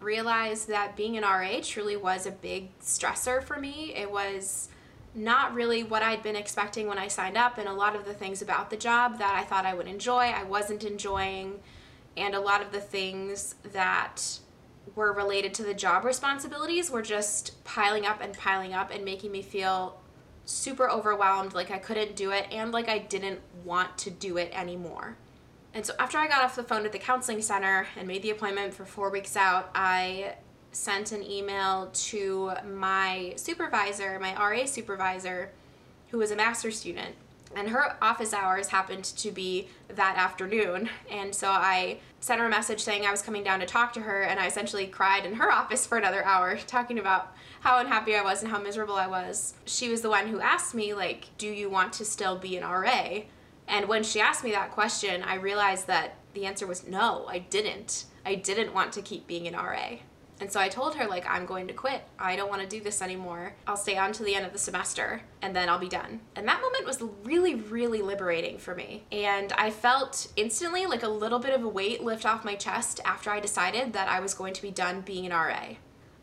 realized 0.00 0.68
that 0.68 0.96
being 0.96 1.16
an 1.16 1.22
RA 1.22 1.60
truly 1.62 1.96
was 1.96 2.26
a 2.26 2.30
big 2.30 2.76
stressor 2.80 3.42
for 3.42 3.58
me. 3.58 3.94
It 3.94 4.10
was 4.10 4.68
not 5.14 5.54
really 5.54 5.82
what 5.82 6.02
I'd 6.02 6.22
been 6.22 6.36
expecting 6.36 6.86
when 6.86 6.98
I 6.98 7.08
signed 7.08 7.36
up, 7.36 7.58
and 7.58 7.68
a 7.68 7.72
lot 7.72 7.94
of 7.94 8.04
the 8.04 8.14
things 8.14 8.40
about 8.40 8.70
the 8.70 8.76
job 8.76 9.18
that 9.18 9.34
I 9.34 9.44
thought 9.44 9.66
I 9.66 9.74
would 9.74 9.86
enjoy, 9.86 10.30
I 10.30 10.42
wasn't 10.44 10.84
enjoying, 10.84 11.60
and 12.16 12.34
a 12.34 12.40
lot 12.40 12.62
of 12.62 12.72
the 12.72 12.80
things 12.80 13.54
that 13.72 14.38
were 14.94 15.12
related 15.12 15.54
to 15.54 15.62
the 15.62 15.74
job 15.74 16.04
responsibilities 16.04 16.90
were 16.90 17.02
just 17.02 17.62
piling 17.64 18.06
up 18.06 18.20
and 18.20 18.36
piling 18.36 18.72
up 18.72 18.90
and 18.90 19.04
making 19.04 19.32
me 19.32 19.42
feel 19.42 20.00
super 20.44 20.90
overwhelmed, 20.90 21.52
like 21.52 21.70
I 21.70 21.78
couldn't 21.78 22.16
do 22.16 22.30
it, 22.30 22.46
and 22.50 22.72
like 22.72 22.88
I 22.88 22.98
didn't 22.98 23.40
want 23.64 23.98
to 23.98 24.10
do 24.10 24.38
it 24.38 24.50
anymore. 24.52 25.16
And 25.74 25.86
so 25.86 25.94
after 25.98 26.18
I 26.18 26.28
got 26.28 26.44
off 26.44 26.56
the 26.56 26.62
phone 26.62 26.84
at 26.84 26.92
the 26.92 26.98
counseling 26.98 27.40
center 27.40 27.86
and 27.96 28.06
made 28.06 28.22
the 28.22 28.30
appointment 28.30 28.74
for 28.74 28.84
four 28.84 29.10
weeks 29.10 29.36
out, 29.36 29.70
I 29.74 30.34
sent 30.72 31.12
an 31.12 31.22
email 31.22 31.90
to 31.92 32.52
my 32.74 33.34
supervisor, 33.36 34.18
my 34.18 34.34
RA 34.34 34.66
supervisor, 34.66 35.50
who 36.10 36.18
was 36.18 36.30
a 36.30 36.36
master's 36.36 36.78
student. 36.78 37.14
And 37.54 37.68
her 37.68 37.96
office 38.02 38.32
hours 38.32 38.68
happened 38.68 39.04
to 39.04 39.30
be 39.30 39.68
that 39.88 40.16
afternoon. 40.16 40.88
And 41.10 41.34
so 41.34 41.48
I 41.48 41.98
sent 42.20 42.40
her 42.40 42.46
a 42.46 42.50
message 42.50 42.80
saying 42.80 43.04
I 43.04 43.10
was 43.10 43.20
coming 43.20 43.44
down 43.44 43.60
to 43.60 43.66
talk 43.66 43.92
to 43.94 44.00
her. 44.00 44.22
And 44.22 44.40
I 44.40 44.46
essentially 44.46 44.86
cried 44.86 45.26
in 45.26 45.34
her 45.34 45.50
office 45.52 45.86
for 45.86 45.98
another 45.98 46.24
hour, 46.24 46.56
talking 46.56 46.98
about 46.98 47.34
how 47.60 47.78
unhappy 47.78 48.16
I 48.16 48.22
was 48.22 48.42
and 48.42 48.50
how 48.50 48.60
miserable 48.60 48.96
I 48.96 49.06
was. 49.06 49.54
She 49.66 49.88
was 49.88 50.00
the 50.00 50.10
one 50.10 50.28
who 50.28 50.40
asked 50.40 50.74
me, 50.74 50.94
like, 50.94 51.28
do 51.38 51.46
you 51.46 51.68
want 51.68 51.92
to 51.94 52.04
still 52.04 52.36
be 52.36 52.56
an 52.56 52.64
RA? 52.64 53.22
And 53.68 53.88
when 53.88 54.02
she 54.02 54.20
asked 54.20 54.44
me 54.44 54.52
that 54.52 54.72
question, 54.72 55.22
I 55.22 55.36
realized 55.36 55.86
that 55.86 56.16
the 56.34 56.46
answer 56.46 56.66
was 56.66 56.86
no, 56.86 57.26
I 57.28 57.38
didn't. 57.38 58.04
I 58.24 58.34
didn't 58.34 58.74
want 58.74 58.92
to 58.94 59.02
keep 59.02 59.26
being 59.26 59.46
an 59.46 59.54
RA. 59.54 59.96
And 60.42 60.50
so 60.50 60.58
I 60.58 60.68
told 60.68 60.96
her, 60.96 61.06
like, 61.06 61.24
I'm 61.28 61.46
going 61.46 61.68
to 61.68 61.72
quit. 61.72 62.02
I 62.18 62.34
don't 62.34 62.50
want 62.50 62.62
to 62.62 62.68
do 62.68 62.80
this 62.80 63.00
anymore. 63.00 63.54
I'll 63.64 63.76
stay 63.76 63.96
on 63.96 64.10
to 64.14 64.24
the 64.24 64.34
end 64.34 64.44
of 64.44 64.52
the 64.52 64.58
semester 64.58 65.22
and 65.40 65.54
then 65.54 65.68
I'll 65.68 65.78
be 65.78 65.88
done. 65.88 66.18
And 66.34 66.48
that 66.48 66.60
moment 66.60 66.84
was 66.84 67.00
really, 67.22 67.54
really 67.54 68.02
liberating 68.02 68.58
for 68.58 68.74
me. 68.74 69.04
And 69.12 69.52
I 69.52 69.70
felt 69.70 70.32
instantly 70.34 70.86
like 70.86 71.04
a 71.04 71.08
little 71.08 71.38
bit 71.38 71.54
of 71.54 71.62
a 71.62 71.68
weight 71.68 72.02
lift 72.02 72.26
off 72.26 72.44
my 72.44 72.56
chest 72.56 72.98
after 73.04 73.30
I 73.30 73.38
decided 73.38 73.92
that 73.92 74.08
I 74.08 74.18
was 74.18 74.34
going 74.34 74.52
to 74.54 74.62
be 74.62 74.72
done 74.72 75.02
being 75.02 75.26
an 75.26 75.32
RA. 75.32 75.76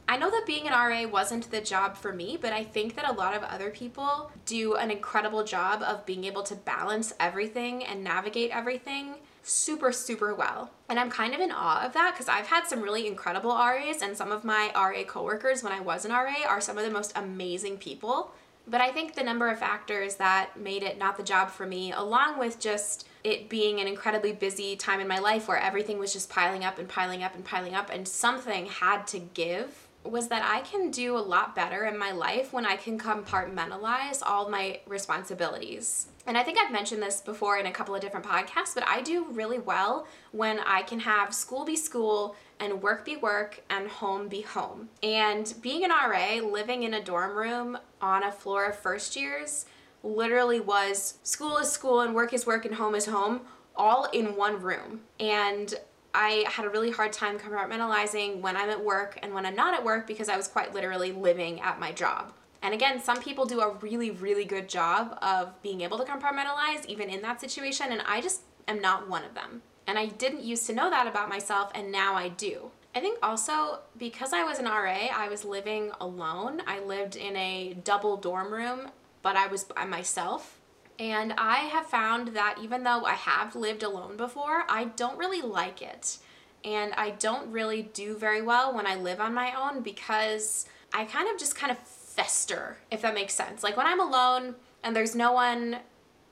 I 0.10 0.18
know 0.18 0.32
that 0.32 0.48
being 0.48 0.68
an 0.68 0.74
RA 0.74 1.08
wasn't 1.08 1.52
the 1.52 1.62
job 1.62 1.96
for 1.96 2.12
me, 2.12 2.36
but 2.42 2.52
I 2.52 2.64
think 2.64 2.96
that 2.96 3.08
a 3.08 3.14
lot 3.14 3.36
of 3.36 3.44
other 3.44 3.70
people 3.70 4.32
do 4.44 4.74
an 4.74 4.90
incredible 4.90 5.44
job 5.44 5.84
of 5.84 6.04
being 6.08 6.24
able 6.24 6.42
to 6.44 6.56
balance 6.56 7.14
everything 7.20 7.86
and 7.86 8.04
navigate 8.04 8.50
everything 8.50 9.18
super, 9.44 9.92
super 9.92 10.34
well. 10.34 10.72
And 10.90 11.00
I'm 11.00 11.12
kind 11.12 11.36
of 11.36 11.40
in 11.40 11.52
awe 11.52 11.86
of 11.86 11.94
that 11.94 12.16
because 12.16 12.28
I've 12.28 12.48
had 12.48 12.66
some 12.66 12.82
really 12.82 13.06
incredible 13.06 13.52
RAs, 13.52 14.02
and 14.02 14.18
some 14.18 14.32
of 14.32 14.44
my 14.44 14.72
RA 14.74 15.04
coworkers 15.04 15.62
when 15.62 15.74
I 15.74 15.80
was 15.80 16.06
an 16.06 16.12
RA 16.12 16.44
are 16.48 16.60
some 16.60 16.80
of 16.80 16.84
the 16.84 16.90
most 16.90 17.12
amazing 17.16 17.78
people. 17.78 18.32
But 18.68 18.82
I 18.82 18.92
think 18.92 19.14
the 19.14 19.24
number 19.24 19.48
of 19.48 19.60
factors 19.60 20.16
that 20.16 20.60
made 20.60 20.82
it 20.82 20.98
not 20.98 21.18
the 21.18 21.24
job 21.24 21.52
for 21.52 21.68
me, 21.68 21.92
along 21.92 22.40
with 22.40 22.60
just 22.60 23.08
it 23.24 23.48
being 23.48 23.80
an 23.80 23.88
incredibly 23.88 24.32
busy 24.32 24.76
time 24.76 25.02
in 25.02 25.08
my 25.08 25.20
life 25.20 25.48
where 25.48 25.60
everything 25.60 26.00
was 26.00 26.14
just 26.14 26.32
piling 26.32 26.64
up 26.64 26.80
and 26.80 26.90
piling 26.90 27.22
up 27.22 27.36
and 27.36 27.46
piling 27.46 27.76
up, 27.76 27.92
and 27.92 28.08
something 28.08 28.66
had 28.66 29.06
to 29.06 29.20
give 29.20 29.86
was 30.10 30.28
that 30.30 30.44
I 30.44 30.62
can 30.62 30.92
do 30.92 31.18
a 31.18 31.20
lot 31.20 31.56
better 31.56 31.86
in 31.86 31.98
my 31.98 32.12
life 32.12 32.52
when 32.54 32.66
I 32.66 32.76
can 32.76 33.00
compartmentalize 33.00 34.22
all 34.26 34.50
my 34.50 34.80
responsibilities. 34.88 36.08
And 36.26 36.38
I 36.38 36.44
think 36.44 36.58
I've 36.60 36.72
mentioned 36.72 37.02
this 37.02 37.22
before 37.22 37.58
in 37.58 37.66
a 37.66 37.72
couple 37.72 37.96
of 37.96 38.02
different 38.02 38.26
podcasts, 38.26 38.76
but 38.76 38.88
I 38.88 39.02
do 39.02 39.26
really 39.32 39.60
well 39.60 40.08
when 40.32 40.60
I 40.60 40.84
can 40.84 41.00
have 41.00 41.34
school 41.34 41.66
be 41.66 41.76
school 41.76 42.36
and 42.60 42.82
work 42.82 43.06
be 43.06 43.18
work 43.18 43.64
and 43.70 43.88
home 43.88 44.28
be 44.28 44.42
home. 44.42 44.90
And 45.02 45.54
being 45.62 45.84
an 45.84 45.92
RA, 45.92 46.36
living 46.46 46.84
in 46.84 46.94
a 46.94 47.04
dorm 47.04 47.38
room 47.38 47.78
on 48.02 48.24
a 48.24 48.32
floor 48.32 48.66
of 48.66 48.78
first 48.78 49.16
years, 49.16 49.66
literally 50.04 50.60
was 50.60 51.18
school 51.24 51.58
is 51.58 51.72
school 51.72 52.02
and 52.02 52.14
work 52.14 52.34
is 52.34 52.46
work 52.46 52.66
and 52.66 52.76
home 52.76 52.96
is 52.96 53.06
home 53.06 53.42
all 53.76 54.06
in 54.12 54.36
one 54.36 54.62
room. 54.62 55.02
And 55.20 55.74
I 56.14 56.46
had 56.48 56.66
a 56.66 56.70
really 56.70 56.92
hard 56.92 57.14
time 57.14 57.38
compartmentalizing 57.38 58.42
when 58.42 58.58
I'm 58.58 58.70
at 58.70 58.84
work 58.84 59.20
and 59.22 59.34
when 59.34 59.46
I'm 59.46 59.56
not 59.56 59.74
at 59.74 59.84
work 59.84 60.08
because 60.08 60.30
I 60.30 60.38
was 60.38 60.48
quite 60.48 60.74
literally 60.74 61.12
living 61.12 61.62
at 61.62 61.80
my 61.80 61.92
job. 61.92 62.34
And 62.62 62.74
again, 62.74 63.02
some 63.02 63.22
people 63.22 63.46
do 63.46 63.62
a 63.62 63.74
really, 63.76 64.12
really 64.12 64.44
good 64.44 64.68
job 64.68 65.18
of 65.22 65.62
being 65.62 65.82
able 65.82 65.98
to 65.98 66.04
compartmentalize 66.04 66.86
even 66.88 67.10
in 67.10 67.22
that 67.22 67.40
situation, 67.40 67.92
and 67.92 68.02
I 68.06 68.22
just 68.22 68.42
am 68.68 68.82
not 68.82 69.10
one 69.10 69.24
of 69.24 69.34
them. 69.34 69.62
And 69.88 69.98
I 69.98 70.08
didn't 70.08 70.44
used 70.44 70.68
to 70.68 70.74
know 70.74 70.90
that 70.90 71.08
about 71.08 71.30
myself, 71.30 71.72
and 71.74 71.92
now 71.92 72.16
I 72.16 72.30
do. 72.30 72.72
I 72.94 73.00
think 73.00 73.20
also 73.24 73.80
because 73.98 74.34
I 74.34 74.44
was 74.44 74.60
an 74.60 74.66
RA, 74.66 75.08
I 75.16 75.30
was 75.30 75.46
living 75.46 75.92
alone. 76.02 76.62
I 76.68 76.80
lived 76.80 77.16
in 77.16 77.36
a 77.36 77.78
double 77.84 78.18
dorm 78.18 78.52
room, 78.52 78.90
but 79.22 79.36
I 79.36 79.48
was 79.48 79.64
by 79.64 79.86
myself. 79.86 80.59
And 81.00 81.34
I 81.38 81.60
have 81.60 81.86
found 81.86 82.30
that 82.30 82.58
even 82.62 82.84
though 82.84 83.06
I 83.06 83.14
have 83.14 83.56
lived 83.56 83.84
alone 83.84 84.18
before, 84.18 84.66
I 84.70 84.86
don't 84.86 85.18
really 85.18 85.42
like 85.42 85.82
it. 85.82 86.18
and 86.64 86.94
I 86.96 87.12
don't 87.12 87.52
really 87.52 87.84
do 87.84 88.18
very 88.18 88.42
well 88.42 88.74
when 88.76 88.86
I 88.86 88.96
live 88.96 89.22
on 89.22 89.34
my 89.34 89.54
own 89.58 89.82
because 89.82 90.66
I 90.94 91.06
kind 91.06 91.30
of 91.30 91.40
just 91.40 91.56
kind 91.56 91.72
of 91.72 91.78
fester, 91.78 92.78
if 92.92 93.02
that 93.02 93.14
makes 93.14 93.34
sense. 93.34 93.64
Like 93.64 93.78
when 93.78 93.86
I'm 93.88 94.02
alone 94.02 94.56
and 94.84 94.94
there's 94.96 95.16
no 95.16 95.32
one 95.32 95.78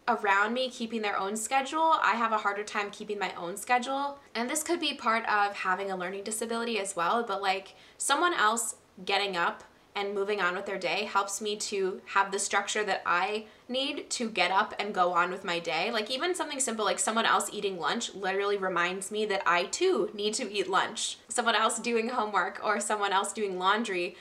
around 0.08 0.54
me 0.54 0.70
keeping 0.70 1.02
their 1.02 1.18
own 1.18 1.36
schedule, 1.38 1.96
I 2.02 2.16
have 2.16 2.32
a 2.34 2.38
harder 2.38 2.64
time 2.64 2.92
keeping 2.92 3.20
my 3.20 3.34
own 3.36 3.56
schedule. 3.58 4.20
And 4.36 4.50
this 4.50 4.64
could 4.64 4.80
be 4.82 4.94
part 4.94 5.26
of 5.30 5.56
having 5.56 5.92
a 5.92 5.98
learning 5.98 6.24
disability 6.24 6.80
as 6.80 6.96
well, 6.96 7.24
but 7.24 7.42
like 7.42 7.76
someone 7.98 8.34
else 8.34 8.76
getting 9.06 9.38
up 9.38 9.64
and 9.98 10.14
moving 10.14 10.40
on 10.40 10.56
with 10.56 10.68
their 10.68 10.78
day 10.78 11.06
helps 11.06 11.42
me 11.42 11.56
to 11.56 12.00
have 12.06 12.32
the 12.32 12.38
structure 12.38 12.84
that 12.84 13.02
I 13.04 13.46
need 13.68 14.12
to 14.12 14.30
get 14.30 14.52
up 14.52 14.76
and 14.78 14.94
go 14.94 15.12
on 15.12 15.32
with 15.32 15.44
my 15.44 15.58
day. 15.58 15.90
Like 15.92 16.12
even 16.12 16.36
something 16.36 16.60
simple 16.60 16.86
like 16.86 17.00
someone 17.00 17.26
else 17.26 17.50
eating 17.52 17.80
lunch 17.80 18.14
literally 18.14 18.58
reminds 18.58 19.10
me 19.10 19.26
that 19.26 19.42
I 19.48 19.66
too 19.66 20.12
need 20.14 20.36
to 20.36 20.54
eat 20.54 20.70
lunch. 20.70 21.18
Someone 21.30 21.56
else 21.56 21.80
doing 21.80 22.10
homework 22.10 22.62
or 22.64 22.80
someone 22.80 23.12
else 23.12 23.34
doing 23.34 23.58
laundry 23.58 24.16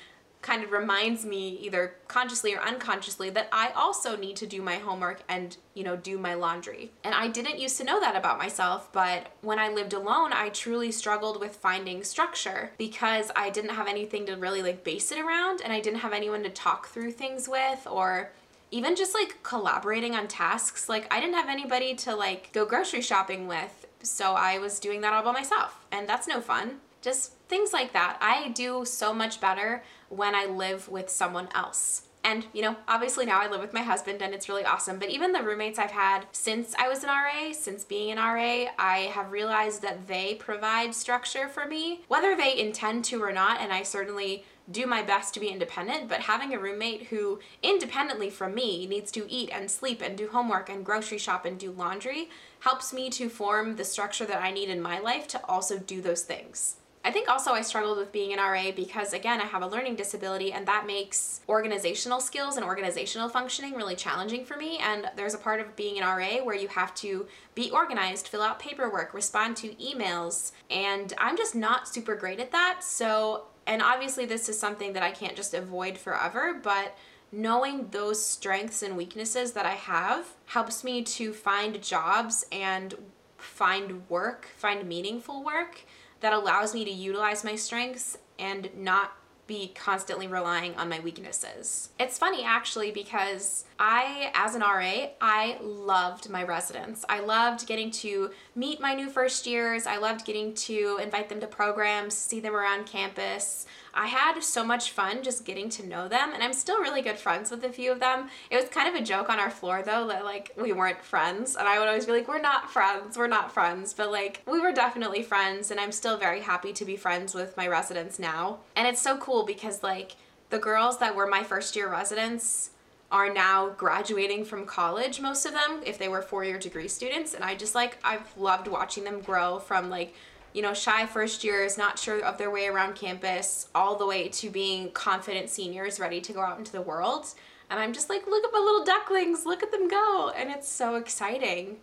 kind 0.46 0.62
of 0.62 0.70
reminds 0.70 1.26
me 1.26 1.58
either 1.60 1.96
consciously 2.06 2.54
or 2.54 2.60
unconsciously 2.60 3.30
that 3.30 3.48
I 3.50 3.72
also 3.74 4.16
need 4.16 4.36
to 4.36 4.46
do 4.46 4.62
my 4.62 4.76
homework 4.76 5.20
and, 5.28 5.56
you 5.74 5.82
know, 5.82 5.96
do 5.96 6.18
my 6.18 6.34
laundry. 6.34 6.92
And 7.02 7.16
I 7.16 7.26
didn't 7.26 7.58
used 7.58 7.76
to 7.78 7.84
know 7.84 7.98
that 7.98 8.14
about 8.14 8.38
myself, 8.38 8.92
but 8.92 9.32
when 9.40 9.58
I 9.58 9.68
lived 9.70 9.92
alone, 9.92 10.32
I 10.32 10.50
truly 10.50 10.92
struggled 10.92 11.40
with 11.40 11.56
finding 11.56 12.04
structure 12.04 12.70
because 12.78 13.32
I 13.34 13.50
didn't 13.50 13.74
have 13.74 13.88
anything 13.88 14.24
to 14.26 14.36
really 14.36 14.62
like 14.62 14.84
base 14.84 15.10
it 15.10 15.18
around 15.18 15.62
and 15.62 15.72
I 15.72 15.80
didn't 15.80 15.98
have 15.98 16.12
anyone 16.12 16.44
to 16.44 16.50
talk 16.50 16.86
through 16.86 17.10
things 17.10 17.48
with 17.48 17.84
or 17.90 18.30
even 18.70 18.94
just 18.94 19.14
like 19.14 19.42
collaborating 19.42 20.14
on 20.14 20.28
tasks. 20.28 20.88
Like 20.88 21.12
I 21.12 21.18
didn't 21.18 21.34
have 21.34 21.48
anybody 21.48 21.96
to 21.96 22.14
like 22.14 22.52
go 22.52 22.64
grocery 22.64 23.02
shopping 23.02 23.48
with, 23.48 23.86
so 24.00 24.34
I 24.34 24.58
was 24.58 24.78
doing 24.78 25.00
that 25.00 25.12
all 25.12 25.24
by 25.24 25.32
myself, 25.32 25.84
and 25.90 26.08
that's 26.08 26.28
no 26.28 26.40
fun. 26.40 26.76
Just 27.02 27.32
things 27.48 27.72
like 27.72 27.92
that. 27.92 28.18
I 28.20 28.48
do 28.48 28.84
so 28.84 29.12
much 29.12 29.40
better 29.40 29.82
when 30.08 30.34
I 30.34 30.46
live 30.46 30.88
with 30.88 31.10
someone 31.10 31.48
else. 31.54 32.02
And, 32.26 32.44
you 32.52 32.60
know, 32.60 32.74
obviously 32.88 33.24
now 33.24 33.40
I 33.40 33.48
live 33.48 33.60
with 33.60 33.72
my 33.72 33.82
husband 33.82 34.20
and 34.20 34.34
it's 34.34 34.48
really 34.48 34.64
awesome. 34.64 34.98
But 34.98 35.10
even 35.10 35.30
the 35.30 35.44
roommates 35.44 35.78
I've 35.78 35.92
had 35.92 36.26
since 36.32 36.74
I 36.76 36.88
was 36.88 37.04
an 37.04 37.08
RA, 37.08 37.52
since 37.52 37.84
being 37.84 38.10
an 38.10 38.18
RA, 38.18 38.72
I 38.80 39.10
have 39.14 39.30
realized 39.30 39.80
that 39.82 40.08
they 40.08 40.34
provide 40.34 40.92
structure 40.92 41.46
for 41.48 41.66
me, 41.66 42.00
whether 42.08 42.34
they 42.34 42.58
intend 42.58 43.04
to 43.06 43.22
or 43.22 43.30
not. 43.30 43.60
And 43.60 43.72
I 43.72 43.84
certainly 43.84 44.44
do 44.68 44.86
my 44.86 45.02
best 45.02 45.34
to 45.34 45.40
be 45.40 45.46
independent, 45.46 46.08
but 46.08 46.22
having 46.22 46.52
a 46.52 46.58
roommate 46.58 47.04
who 47.04 47.38
independently 47.62 48.28
from 48.28 48.56
me 48.56 48.88
needs 48.88 49.12
to 49.12 49.30
eat 49.30 49.50
and 49.52 49.70
sleep 49.70 50.02
and 50.02 50.18
do 50.18 50.26
homework 50.26 50.68
and 50.68 50.84
grocery 50.84 51.18
shop 51.18 51.44
and 51.44 51.60
do 51.60 51.70
laundry 51.70 52.28
helps 52.60 52.92
me 52.92 53.08
to 53.10 53.28
form 53.28 53.76
the 53.76 53.84
structure 53.84 54.26
that 54.26 54.42
I 54.42 54.50
need 54.50 54.68
in 54.68 54.82
my 54.82 54.98
life 54.98 55.28
to 55.28 55.46
also 55.46 55.78
do 55.78 56.00
those 56.02 56.22
things. 56.22 56.78
I 57.06 57.12
think 57.12 57.28
also 57.28 57.52
I 57.52 57.62
struggled 57.62 57.98
with 57.98 58.10
being 58.10 58.32
an 58.32 58.40
RA 58.40 58.72
because, 58.74 59.12
again, 59.12 59.40
I 59.40 59.44
have 59.44 59.62
a 59.62 59.66
learning 59.68 59.94
disability, 59.94 60.52
and 60.52 60.66
that 60.66 60.88
makes 60.88 61.40
organizational 61.48 62.18
skills 62.18 62.56
and 62.56 62.66
organizational 62.66 63.28
functioning 63.28 63.74
really 63.74 63.94
challenging 63.94 64.44
for 64.44 64.56
me. 64.56 64.78
And 64.78 65.08
there's 65.14 65.32
a 65.32 65.38
part 65.38 65.60
of 65.60 65.76
being 65.76 66.02
an 66.02 66.04
RA 66.04 66.44
where 66.44 66.56
you 66.56 66.66
have 66.66 66.96
to 66.96 67.28
be 67.54 67.70
organized, 67.70 68.26
fill 68.26 68.42
out 68.42 68.58
paperwork, 68.58 69.14
respond 69.14 69.56
to 69.58 69.68
emails, 69.74 70.50
and 70.68 71.14
I'm 71.16 71.36
just 71.36 71.54
not 71.54 71.86
super 71.86 72.16
great 72.16 72.40
at 72.40 72.50
that. 72.50 72.82
So, 72.82 73.44
and 73.68 73.82
obviously, 73.82 74.26
this 74.26 74.48
is 74.48 74.58
something 74.58 74.92
that 74.94 75.04
I 75.04 75.12
can't 75.12 75.36
just 75.36 75.54
avoid 75.54 75.98
forever, 75.98 76.58
but 76.60 76.98
knowing 77.30 77.86
those 77.92 78.24
strengths 78.24 78.82
and 78.82 78.96
weaknesses 78.96 79.52
that 79.52 79.64
I 79.64 79.74
have 79.74 80.26
helps 80.46 80.82
me 80.82 81.04
to 81.04 81.32
find 81.32 81.80
jobs 81.80 82.46
and 82.50 82.94
find 83.38 84.10
work, 84.10 84.48
find 84.56 84.88
meaningful 84.88 85.44
work 85.44 85.82
that 86.26 86.32
allows 86.32 86.74
me 86.74 86.84
to 86.84 86.90
utilize 86.90 87.44
my 87.44 87.54
strengths 87.54 88.18
and 88.36 88.68
not 88.76 89.12
be 89.46 89.68
constantly 89.76 90.26
relying 90.26 90.74
on 90.74 90.88
my 90.88 90.98
weaknesses. 90.98 91.90
It's 92.00 92.18
funny 92.18 92.42
actually 92.42 92.90
because 92.90 93.64
I, 93.78 94.32
as 94.34 94.56
an 94.56 94.62
RA, 94.62 95.10
I 95.20 95.56
loved 95.62 96.28
my 96.28 96.42
residents. 96.42 97.04
I 97.08 97.20
loved 97.20 97.68
getting 97.68 97.92
to 97.92 98.32
meet 98.56 98.80
my 98.80 98.92
new 98.92 99.08
first 99.08 99.46
years. 99.46 99.86
I 99.86 99.98
loved 99.98 100.26
getting 100.26 100.52
to 100.54 100.98
invite 101.00 101.28
them 101.28 101.38
to 101.38 101.46
programs, 101.46 102.14
see 102.16 102.40
them 102.40 102.56
around 102.56 102.86
campus. 102.86 103.66
I 103.96 104.08
had 104.08 104.38
so 104.42 104.62
much 104.62 104.90
fun 104.90 105.22
just 105.22 105.46
getting 105.46 105.70
to 105.70 105.86
know 105.86 106.06
them, 106.06 106.32
and 106.34 106.42
I'm 106.42 106.52
still 106.52 106.80
really 106.80 107.00
good 107.00 107.18
friends 107.18 107.50
with 107.50 107.64
a 107.64 107.70
few 107.70 107.90
of 107.90 107.98
them. 107.98 108.28
It 108.50 108.56
was 108.56 108.68
kind 108.68 108.88
of 108.88 108.94
a 108.94 109.04
joke 109.04 109.30
on 109.30 109.40
our 109.40 109.50
floor 109.50 109.82
though 109.82 110.06
that 110.08 110.24
like 110.24 110.52
we 110.56 110.72
weren't 110.72 111.02
friends, 111.02 111.56
and 111.56 111.66
I 111.66 111.78
would 111.78 111.88
always 111.88 112.04
be 112.04 112.12
like, 112.12 112.28
"We're 112.28 112.38
not 112.38 112.70
friends, 112.70 113.16
we're 113.16 113.26
not 113.26 113.52
friends," 113.52 113.94
but 113.94 114.12
like 114.12 114.42
we 114.46 114.60
were 114.60 114.72
definitely 114.72 115.22
friends, 115.22 115.70
and 115.70 115.80
I'm 115.80 115.92
still 115.92 116.18
very 116.18 116.42
happy 116.42 116.74
to 116.74 116.84
be 116.84 116.96
friends 116.96 117.34
with 117.34 117.56
my 117.56 117.66
residents 117.66 118.18
now. 118.18 118.58
And 118.76 118.86
it's 118.86 119.00
so 119.00 119.16
cool 119.16 119.46
because 119.46 119.82
like 119.82 120.16
the 120.50 120.58
girls 120.58 120.98
that 120.98 121.16
were 121.16 121.26
my 121.26 121.42
first 121.42 121.74
year 121.74 121.90
residents 121.90 122.70
are 123.10 123.32
now 123.32 123.68
graduating 123.70 124.44
from 124.44 124.66
college 124.66 125.20
most 125.20 125.46
of 125.46 125.52
them 125.52 125.80
if 125.86 125.96
they 125.96 126.08
were 126.08 126.20
four 126.20 126.42
year 126.44 126.58
degree 126.58 126.88
students 126.88 127.34
and 127.34 127.44
i 127.44 127.54
just 127.54 127.72
like 127.72 127.96
i've 128.02 128.36
loved 128.36 128.66
watching 128.66 129.04
them 129.04 129.20
grow 129.20 129.60
from 129.60 129.88
like 129.88 130.12
you 130.56 130.62
know, 130.62 130.72
shy 130.72 131.04
first 131.04 131.44
years, 131.44 131.76
not 131.76 131.98
sure 131.98 132.24
of 132.24 132.38
their 132.38 132.50
way 132.50 132.66
around 132.66 132.94
campus, 132.94 133.68
all 133.74 133.94
the 133.94 134.06
way 134.06 134.26
to 134.26 134.48
being 134.48 134.90
confident 134.92 135.50
seniors 135.50 136.00
ready 136.00 136.18
to 136.18 136.32
go 136.32 136.40
out 136.40 136.56
into 136.56 136.72
the 136.72 136.80
world. 136.80 137.26
And 137.68 137.78
I'm 137.78 137.92
just 137.92 138.08
like, 138.08 138.26
look 138.26 138.42
at 138.42 138.50
my 138.54 138.58
little 138.58 138.82
ducklings, 138.82 139.44
look 139.44 139.62
at 139.62 139.70
them 139.70 139.86
go. 139.86 140.32
And 140.34 140.50
it's 140.50 140.66
so 140.66 140.94
exciting. 140.94 141.76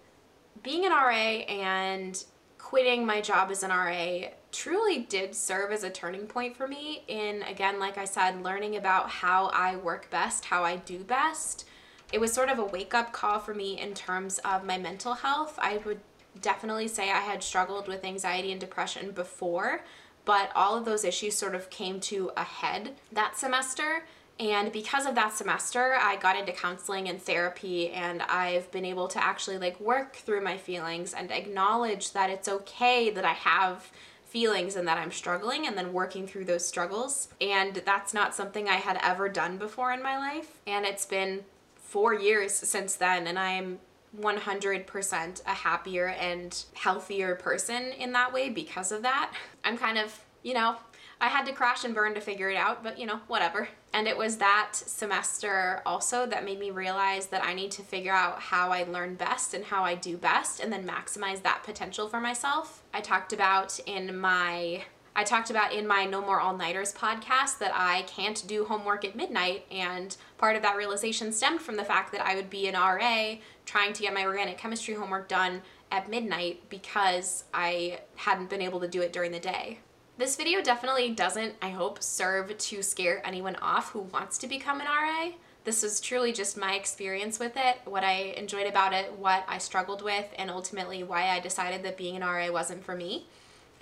Being 0.63 0.87
an 0.87 0.91
RA 0.91 1.11
and 1.11 2.23
quitting 2.57 3.05
my 3.05 3.21
job 3.21 3.51
as 3.51 3.61
an 3.61 3.69
RA 3.69 4.29
truly 4.51 5.01
did 5.01 5.35
serve 5.35 5.71
as 5.71 5.83
a 5.83 5.91
turning 5.91 6.25
point 6.25 6.57
for 6.57 6.67
me 6.67 7.03
in, 7.07 7.43
again, 7.43 7.79
like 7.79 7.99
I 7.99 8.05
said, 8.05 8.41
learning 8.41 8.75
about 8.75 9.07
how 9.07 9.51
I 9.53 9.75
work 9.75 10.09
best, 10.09 10.45
how 10.45 10.63
I 10.63 10.77
do 10.77 11.03
best. 11.03 11.65
It 12.11 12.19
was 12.19 12.33
sort 12.33 12.49
of 12.49 12.57
a 12.57 12.65
wake 12.65 12.95
up 12.95 13.13
call 13.13 13.37
for 13.37 13.53
me 13.53 13.79
in 13.79 13.93
terms 13.93 14.39
of 14.39 14.65
my 14.65 14.79
mental 14.79 15.13
health. 15.13 15.59
I 15.61 15.77
would 15.85 15.99
definitely 16.41 16.87
say 16.87 17.11
I 17.11 17.19
had 17.19 17.43
struggled 17.43 17.87
with 17.87 18.03
anxiety 18.03 18.51
and 18.51 18.59
depression 18.59 19.11
before, 19.11 19.83
but 20.25 20.51
all 20.55 20.77
of 20.77 20.85
those 20.85 21.03
issues 21.03 21.37
sort 21.37 21.55
of 21.55 21.69
came 21.69 21.99
to 22.01 22.31
a 22.37 22.43
head 22.43 22.95
that 23.11 23.37
semester. 23.37 24.05
And 24.39 24.71
because 24.71 25.05
of 25.05 25.15
that 25.15 25.33
semester, 25.33 25.95
I 25.99 26.15
got 26.15 26.37
into 26.37 26.51
counseling 26.53 27.07
and 27.07 27.21
therapy, 27.21 27.89
and 27.91 28.21
I've 28.23 28.71
been 28.71 28.85
able 28.85 29.07
to 29.09 29.23
actually 29.23 29.59
like 29.59 29.79
work 29.79 30.15
through 30.15 30.41
my 30.41 30.57
feelings 30.57 31.13
and 31.13 31.31
acknowledge 31.31 32.13
that 32.13 32.29
it's 32.29 32.47
okay 32.47 33.11
that 33.11 33.25
I 33.25 33.33
have 33.33 33.91
feelings 34.25 34.75
and 34.75 34.87
that 34.87 34.97
I'm 34.97 35.11
struggling 35.11 35.67
and 35.67 35.77
then 35.77 35.93
working 35.93 36.25
through 36.25 36.45
those 36.45 36.67
struggles. 36.67 37.27
And 37.39 37.75
that's 37.85 38.15
not 38.15 38.33
something 38.33 38.67
I 38.67 38.77
had 38.77 38.97
ever 39.03 39.29
done 39.29 39.57
before 39.57 39.91
in 39.91 40.01
my 40.01 40.17
life. 40.17 40.59
And 40.65 40.85
it's 40.85 41.05
been 41.05 41.45
four 41.75 42.15
years 42.15 42.53
since 42.53 42.95
then, 42.95 43.27
and 43.27 43.37
I'm 43.37 43.77
100% 44.19 45.45
a 45.45 45.49
happier 45.49 46.07
and 46.07 46.63
healthier 46.73 47.35
person 47.35 47.91
in 47.93 48.11
that 48.11 48.33
way 48.33 48.49
because 48.49 48.91
of 48.91 49.01
that. 49.01 49.33
I'm 49.63 49.77
kind 49.77 49.97
of, 49.97 50.23
you 50.43 50.53
know, 50.53 50.77
I 51.19 51.27
had 51.27 51.45
to 51.45 51.53
crash 51.53 51.85
and 51.85 51.95
burn 51.95 52.13
to 52.15 52.21
figure 52.21 52.49
it 52.49 52.57
out, 52.57 52.83
but 52.83 52.99
you 52.99 53.05
know, 53.05 53.21
whatever. 53.27 53.69
And 53.93 54.07
it 54.07 54.17
was 54.17 54.37
that 54.37 54.71
semester 54.73 55.81
also 55.85 56.25
that 56.25 56.43
made 56.43 56.59
me 56.59 56.69
realize 56.69 57.27
that 57.27 57.45
I 57.45 57.53
need 57.53 57.71
to 57.71 57.81
figure 57.81 58.11
out 58.11 58.41
how 58.41 58.71
I 58.71 58.83
learn 58.83 59.15
best 59.15 59.53
and 59.53 59.63
how 59.63 59.83
I 59.83 59.95
do 59.95 60.17
best 60.17 60.59
and 60.59 60.73
then 60.73 60.85
maximize 60.85 61.41
that 61.43 61.63
potential 61.63 62.09
for 62.09 62.19
myself. 62.19 62.83
I 62.93 63.01
talked 63.01 63.31
about 63.31 63.79
in 63.85 64.17
my 64.17 64.83
I 65.15 65.23
talked 65.23 65.51
about 65.51 65.73
in 65.73 65.85
my 65.85 66.05
No 66.05 66.21
More 66.21 66.39
All 66.39 66.57
Nighters 66.57 66.91
podcast 66.91 67.59
that 67.59 67.71
I 67.75 68.01
can't 68.03 68.43
do 68.47 68.65
homework 68.65 69.05
at 69.05 69.15
midnight, 69.15 69.65
and 69.69 70.17
part 70.39 70.55
of 70.55 70.63
that 70.63 70.75
realization 70.75 71.31
stemmed 71.31 71.61
from 71.61 71.75
the 71.75 71.83
fact 71.83 72.11
that 72.13 72.25
I 72.25 72.33
would 72.33 72.49
be 72.49 72.67
an 72.67 72.73
RA 72.73 73.35
trying 73.65 73.93
to 73.93 74.01
get 74.01 74.13
my 74.15 74.25
organic 74.25 74.57
chemistry 74.57 74.95
homework 74.95 75.27
done 75.27 75.61
at 75.91 76.09
midnight 76.09 76.63
because 76.69 77.43
I 77.53 77.99
hadn't 78.15 78.49
been 78.49 78.61
able 78.61 78.79
to 78.79 78.87
do 78.87 79.01
it 79.01 79.13
during 79.13 79.31
the 79.31 79.39
day. 79.39 79.79
This 80.17 80.35
video 80.35 80.63
definitely 80.63 81.11
doesn't, 81.11 81.53
I 81.61 81.69
hope, 81.69 82.01
serve 82.01 82.57
to 82.57 82.81
scare 82.81 83.21
anyone 83.23 83.55
off 83.57 83.91
who 83.91 83.99
wants 83.99 84.39
to 84.39 84.47
become 84.47 84.81
an 84.81 84.87
RA. 84.87 85.33
This 85.63 85.83
is 85.83 86.01
truly 86.01 86.33
just 86.33 86.57
my 86.57 86.73
experience 86.73 87.39
with 87.39 87.53
it, 87.55 87.77
what 87.85 88.03
I 88.03 88.33
enjoyed 88.35 88.67
about 88.67 88.93
it, 88.93 89.13
what 89.17 89.43
I 89.47 89.59
struggled 89.59 90.01
with, 90.01 90.25
and 90.37 90.49
ultimately 90.49 91.03
why 91.03 91.29
I 91.29 91.39
decided 91.39 91.83
that 91.83 91.97
being 91.97 92.15
an 92.15 92.23
RA 92.23 92.51
wasn't 92.51 92.83
for 92.83 92.95
me. 92.95 93.27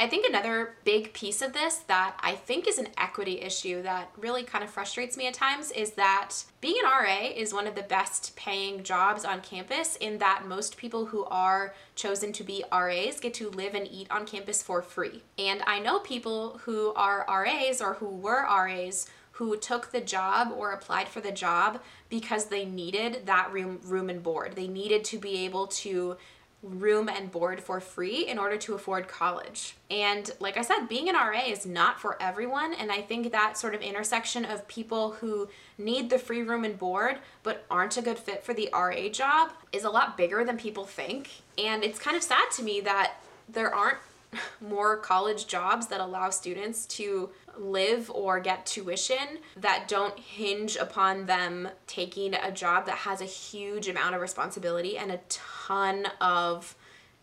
I 0.02 0.08
think 0.08 0.26
another 0.26 0.74
big 0.84 1.14
piece 1.14 1.44
of 1.44 1.54
this 1.54 1.76
that 1.86 2.18
I 2.22 2.34
think 2.34 2.68
is 2.68 2.80
an 2.80 2.88
equity 2.98 3.40
issue 3.40 3.84
that 3.84 4.10
really 4.18 4.42
kind 4.42 4.64
of 4.64 4.72
frustrates 4.72 5.16
me 5.16 5.28
at 5.28 5.36
times 5.36 5.70
is 5.70 5.92
that 5.92 6.32
being 6.60 6.74
an 6.84 6.90
RA 6.90 7.28
is 7.28 7.54
one 7.54 7.68
of 7.68 7.76
the 7.76 7.84
best 7.84 8.36
paying 8.36 8.82
jobs 8.82 9.26
on 9.26 9.42
campus 9.42 9.98
in 9.98 10.18
that 10.18 10.48
most 10.48 10.76
people 10.76 11.06
who 11.06 11.26
are 11.26 11.76
chosen 11.94 12.34
to 12.34 12.44
be 12.44 12.64
RAs 12.72 13.20
get 13.20 13.36
to 13.36 13.52
live 13.52 13.76
and 13.76 13.88
eat 13.92 14.08
on 14.10 14.26
campus 14.26 14.64
for 14.64 14.82
free. 14.82 15.22
And 15.38 15.62
I 15.68 15.78
know 15.78 16.00
people 16.00 16.60
who 16.64 16.96
are 16.96 17.24
RAs 17.30 17.80
or 17.80 17.94
who 17.94 18.08
were 18.08 18.42
RAs 18.42 19.06
who 19.34 19.56
took 19.56 19.92
the 19.92 20.02
job 20.02 20.52
or 20.52 20.72
applied 20.72 21.10
for 21.10 21.22
the 21.22 21.32
job 21.32 21.80
because 22.10 22.46
they 22.46 22.66
needed 22.66 23.28
that 23.28 23.54
room 23.54 23.80
room 23.84 24.10
and 24.10 24.24
board. 24.24 24.56
They 24.56 24.68
needed 24.68 25.04
to 25.06 25.20
be 25.20 25.46
able 25.46 25.68
to 25.68 26.18
room 26.64 27.10
and 27.10 27.32
board 27.32 27.60
for 27.60 27.80
free 27.80 28.28
in 28.28 28.38
order 28.38 28.56
to 28.56 28.76
afford 28.76 29.08
college. 29.08 29.76
And 29.90 30.30
like 30.40 30.58
I 30.58 30.62
said, 30.62 30.88
being 30.88 31.10
an 31.10 31.16
RA 31.16 31.42
is 31.48 31.66
not 31.66 32.00
for 32.00 32.22
everyone. 32.22 32.74
And 32.74 32.92
I 32.92 33.02
think 33.02 33.32
that 33.32 33.58
sort 33.58 33.74
of 33.74 33.82
intersection 33.82 34.46
of 34.46 34.68
people 34.68 35.12
who 35.14 35.50
need 35.78 36.10
the 36.10 36.20
free 36.20 36.44
room 36.44 36.64
and 36.64 36.78
board 36.78 37.18
but 37.42 37.66
aren't 37.72 37.98
a 37.98 38.02
good 38.02 38.20
fit 38.20 38.44
for 38.44 38.54
the 38.54 38.70
RA 38.74 39.10
job 39.10 39.52
is 39.72 39.84
a 39.84 39.90
lot 39.90 40.18
bigger 40.18 40.44
than 40.44 40.58
people 40.58 40.86
think. 40.86 41.30
And 41.58 41.84
it's 41.84 41.98
kind 41.98 42.16
of 42.16 42.22
sad 42.22 42.52
to 42.58 42.64
me 42.64 42.80
that 42.82 43.16
there 43.50 43.74
aren't 43.74 43.98
more 44.62 44.98
college 44.98 45.48
jobs 45.48 45.88
that 45.88 46.00
allow 46.00 46.30
students 46.30 46.86
to 46.86 47.30
live 47.58 48.10
or 48.12 48.40
get 48.40 48.66
tuition 48.66 49.40
that 49.58 49.88
don't 49.88 50.18
hinge 50.18 50.76
upon 50.76 51.26
them 51.26 51.70
taking 51.88 52.34
a 52.34 52.52
job 52.52 52.86
that 52.86 52.98
has 52.98 53.22
a 53.22 53.26
huge 53.26 53.88
amount 53.88 54.16
of 54.16 54.22
responsibility 54.22 54.98
and 54.98 55.12
a 55.12 55.20
ton 55.30 56.08
of 56.20 56.76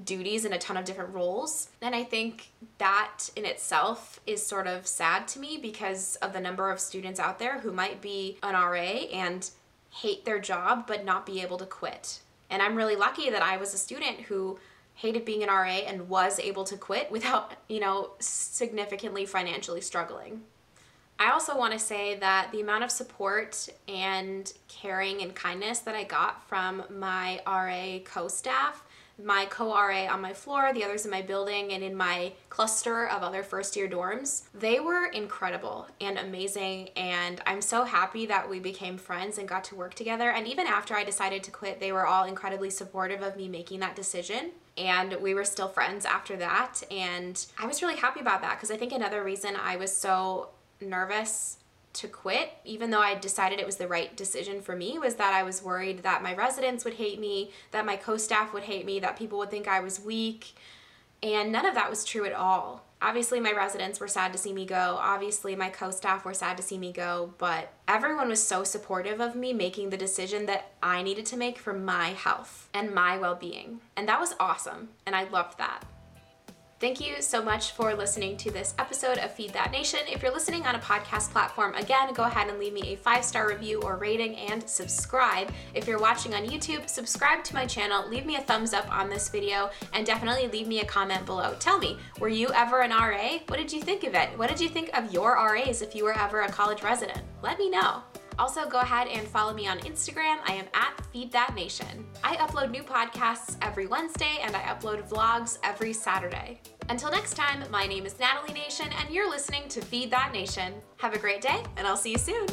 duties 0.03 0.45
and 0.45 0.55
a 0.55 0.59
ton 0.59 0.77
of 0.77 0.85
different 0.85 1.13
roles. 1.13 1.69
And 1.83 1.95
I 1.95 2.05
think 2.05 2.51
that 2.79 3.31
in 3.35 3.45
itself 3.45 4.21
is 4.27 4.45
sort 4.45 4.67
of 4.67 4.87
sad 4.87 5.27
to 5.29 5.41
me 5.41 5.59
because 5.61 6.17
of 6.17 6.33
the 6.33 6.41
number 6.41 6.71
of 6.71 6.79
students 6.81 7.19
out 7.19 7.39
there 7.39 7.61
who 7.61 7.73
might 7.73 8.01
be 8.01 8.39
an 8.43 8.55
RA 8.55 9.07
and 9.13 9.49
hate 9.91 10.25
their 10.25 10.39
job 10.39 10.87
but 10.87 11.05
not 11.05 11.27
be 11.27 11.43
able 11.43 11.59
to 11.59 11.67
quit. 11.67 12.21
And 12.51 12.63
I'm 12.63 12.77
really 12.77 12.97
lucky 12.97 13.31
that 13.31 13.43
I 13.43 13.57
was 13.57 13.75
a 13.75 13.79
student 13.79 14.21
who 14.23 14.59
hated 14.99 15.25
being 15.25 15.45
an 15.45 15.49
RA 15.49 15.79
and 15.87 16.09
was 16.09 16.41
able 16.41 16.65
to 16.65 16.77
quit 16.77 17.11
without, 17.11 17.55
you 17.69 17.79
know, 17.79 18.11
significantly 18.19 19.25
financially 19.25 19.81
struggling. 19.81 20.43
I 21.21 21.31
also 21.31 21.57
want 21.57 21.73
to 21.73 21.79
say 21.79 22.17
that 22.17 22.51
the 22.53 22.61
amount 22.61 22.83
of 22.83 22.91
support 22.91 23.69
and 23.87 24.53
caring 24.67 25.23
and 25.23 25.35
kindness 25.35 25.81
that 25.81 25.95
I 25.95 26.03
got 26.03 26.47
from 26.49 26.83
my 26.91 27.41
RA 27.47 28.01
co 28.05 28.27
staff 28.27 28.85
my 29.23 29.47
co-RA 29.47 30.07
on 30.13 30.21
my 30.21 30.33
floor, 30.33 30.73
the 30.73 30.85
others 30.85 31.05
in 31.05 31.11
my 31.11 31.23
building, 31.23 31.73
and 31.73 31.83
in 31.83 31.95
my 31.95 32.33
cluster 32.51 33.09
of 33.09 33.23
other 33.23 33.43
first 33.43 33.75
year 33.75 33.89
dorms. 33.89 34.45
They 34.55 34.79
were 34.79 35.07
incredible 35.07 35.89
and 36.01 36.19
amazing, 36.19 36.91
and 36.91 37.41
I'm 37.45 37.61
so 37.61 37.85
happy 37.85 38.27
that 38.27 38.49
we 38.49 38.61
became 38.61 38.97
friends 38.97 39.39
and 39.39 39.49
got 39.49 39.65
to 39.65 39.75
work 39.75 39.95
together. 39.95 40.31
And 40.31 40.47
even 40.47 40.67
after 40.67 40.95
I 40.95 41.03
decided 41.03 41.43
to 41.45 41.51
quit, 41.51 41.81
they 41.81 41.91
were 41.91 42.07
all 42.07 42.25
incredibly 42.25 42.71
supportive 42.71 43.23
of 43.23 43.37
me 43.37 43.49
making 43.49 43.81
that 43.81 43.97
decision. 43.97 44.53
And 44.79 45.17
we 45.21 45.35
were 45.35 45.45
still 45.45 45.69
friends 45.69 46.05
after 46.05 46.37
that. 46.37 46.83
And 46.91 47.45
I 47.59 47.67
was 47.67 47.83
really 47.83 47.97
happy 47.97 48.21
about 48.21 48.43
that 48.43 48.57
because 48.57 48.71
I 48.71 48.77
think 48.77 48.93
another 48.93 49.25
reason 49.25 49.57
I 49.57 49.77
was 49.77 49.95
so 49.95 50.51
nervous 50.81 51.57
to 51.95 52.07
quit, 52.07 52.53
even 52.65 52.91
though 52.91 53.01
I 53.01 53.15
decided 53.15 53.59
it 53.59 53.67
was 53.67 53.77
the 53.77 53.89
right 53.89 54.17
decision 54.17 54.61
for 54.61 54.77
me, 54.77 54.99
was 54.99 55.17
that 55.17 55.35
I 55.35 55.43
was 55.43 55.63
worried 55.63 56.05
that 56.05 56.23
my 56.23 56.35
residents 56.35 56.85
would 56.85 56.95
hate 56.95 57.19
me, 57.19 57.51
that 57.73 57.87
my 57.87 57.97
co 57.97 58.17
staff 58.17 58.53
would 58.53 58.65
hate 58.65 58.87
me, 58.87 59.01
that 59.01 59.19
people 59.19 59.39
would 59.39 59.51
think 59.51 59.67
I 59.67 59.81
was 59.81 60.01
weak. 60.01 60.55
And 61.23 61.51
none 61.51 61.67
of 61.67 61.75
that 61.75 61.91
was 61.91 62.05
true 62.05 62.25
at 62.25 62.33
all. 62.33 62.85
Obviously, 63.01 63.39
my 63.39 63.53
residents 63.53 64.01
were 64.01 64.09
sad 64.09 64.33
to 64.33 64.39
see 64.39 64.53
me 64.53 64.67
go. 64.67 64.99
Obviously, 65.01 65.55
my 65.55 65.71
co 65.71 65.91
staff 65.91 66.25
were 66.25 66.35
sad 66.35 66.57
to 66.57 66.63
see 66.63 66.79
me 66.79 66.93
go. 66.93 67.35
But 67.39 67.73
everyone 67.87 68.29
was 68.29 68.43
so 68.43 68.65
supportive 68.65 69.21
of 69.21 69.37
me 69.37 69.53
making 69.53 69.91
the 69.91 69.97
decision 69.97 70.47
that 70.47 70.73
I 70.83 71.03
needed 71.03 71.27
to 71.27 71.37
make 71.37 71.59
for 71.59 71.73
my 71.73 72.09
health 72.09 72.69
and 72.75 72.95
my 72.95 73.17
well 73.17 73.37
being. 73.37 73.81
And 73.97 74.09
that 74.09 74.21
was 74.21 74.35
awesome. 74.41 74.89
And 75.07 75.15
I 75.15 75.25
loved 75.25 75.59
that. 75.59 75.85
Thank 76.81 77.01
you 77.01 77.21
so 77.21 77.43
much 77.43 77.73
for 77.73 77.93
listening 77.93 78.37
to 78.37 78.53
this 78.53 78.73
episode 78.79 79.19
of 79.19 79.33
Feed 79.33 79.53
That 79.53 79.73
Nation. 79.73 79.99
If 80.09 80.23
you're 80.23 80.33
listening 80.33 80.65
on 80.65 80.77
a 80.77 80.79
podcast 80.79 81.33
platform, 81.33 81.75
again, 81.75 82.15
go 82.15 82.23
ahead 82.23 82.47
and 82.47 82.57
leave 82.57 82.73
me 82.73 82.93
a 82.93 82.97
five 82.97 83.25
star 83.25 83.49
review 83.49 83.83
or 83.83 83.97
rating 83.97 84.37
and 84.37 84.63
subscribe. 84.63 85.51
If 85.75 85.89
you're 85.89 85.99
watching 85.99 86.35
on 86.35 86.47
YouTube, 86.47 86.89
subscribe 86.89 87.43
to 87.45 87.55
my 87.55 87.67
channel, 87.67 88.09
leave 88.09 88.27
me 88.27 88.37
a 88.37 88.43
thumbs 88.43 88.73
up 88.73 88.89
on 88.97 89.11
this 89.11 89.29
video, 89.29 89.71
and 89.93 90.07
definitely 90.07 90.47
leave 90.47 90.69
me 90.69 90.79
a 90.79 90.85
comment 90.85 91.27
below. 91.27 91.57
Tell 91.59 91.81
me, 91.81 91.99
were 92.21 92.29
you 92.29 92.49
ever 92.55 92.83
an 92.83 92.93
RA? 92.93 93.39
What 93.49 93.57
did 93.57 93.73
you 93.73 93.83
think 93.83 94.05
of 94.05 94.15
it? 94.15 94.29
What 94.39 94.49
did 94.49 94.61
you 94.61 94.69
think 94.69 94.97
of 94.97 95.13
your 95.13 95.35
RAs 95.35 95.83
if 95.83 95.97
you 95.97 96.05
were 96.05 96.17
ever 96.17 96.43
a 96.43 96.49
college 96.49 96.85
resident? 96.85 97.23
Let 97.43 97.59
me 97.59 97.71
know. 97.71 98.05
Also, 98.39 98.69
go 98.69 98.81
ahead 98.81 99.09
and 99.09 99.27
follow 99.27 99.53
me 99.53 99.67
on 99.67 99.79
Instagram. 99.81 100.39
I 100.47 100.53
am 100.53 100.67
at 100.75 101.01
Feed 101.13 101.33
That 101.33 101.55
Nation. 101.55 102.07
I 102.23 102.37
upload 102.37 102.71
new 102.71 102.83
podcasts 102.83 103.57
every 103.63 103.87
Wednesday 103.87 104.39
and 104.43 104.55
I 104.55 104.61
upload 104.61 105.09
vlogs 105.09 105.59
every 105.65 105.93
Saturday. 105.93 106.61
Until 106.89 107.11
next 107.11 107.35
time, 107.35 107.65
my 107.71 107.87
name 107.87 108.07
is 108.07 108.19
Natalie 108.19 108.55
Nation 108.55 108.87
and 109.01 109.13
you're 109.13 109.29
listening 109.29 109.69
to 109.69 109.81
Feed 109.81 110.11
That 110.11 110.33
Nation. 110.33 110.75
Have 110.99 111.15
a 111.15 111.19
great 111.19 111.41
day, 111.41 111.63
and 111.77 111.87
I'll 111.87 111.97
see 111.97 112.13
you 112.13 112.19
soon. 112.19 112.47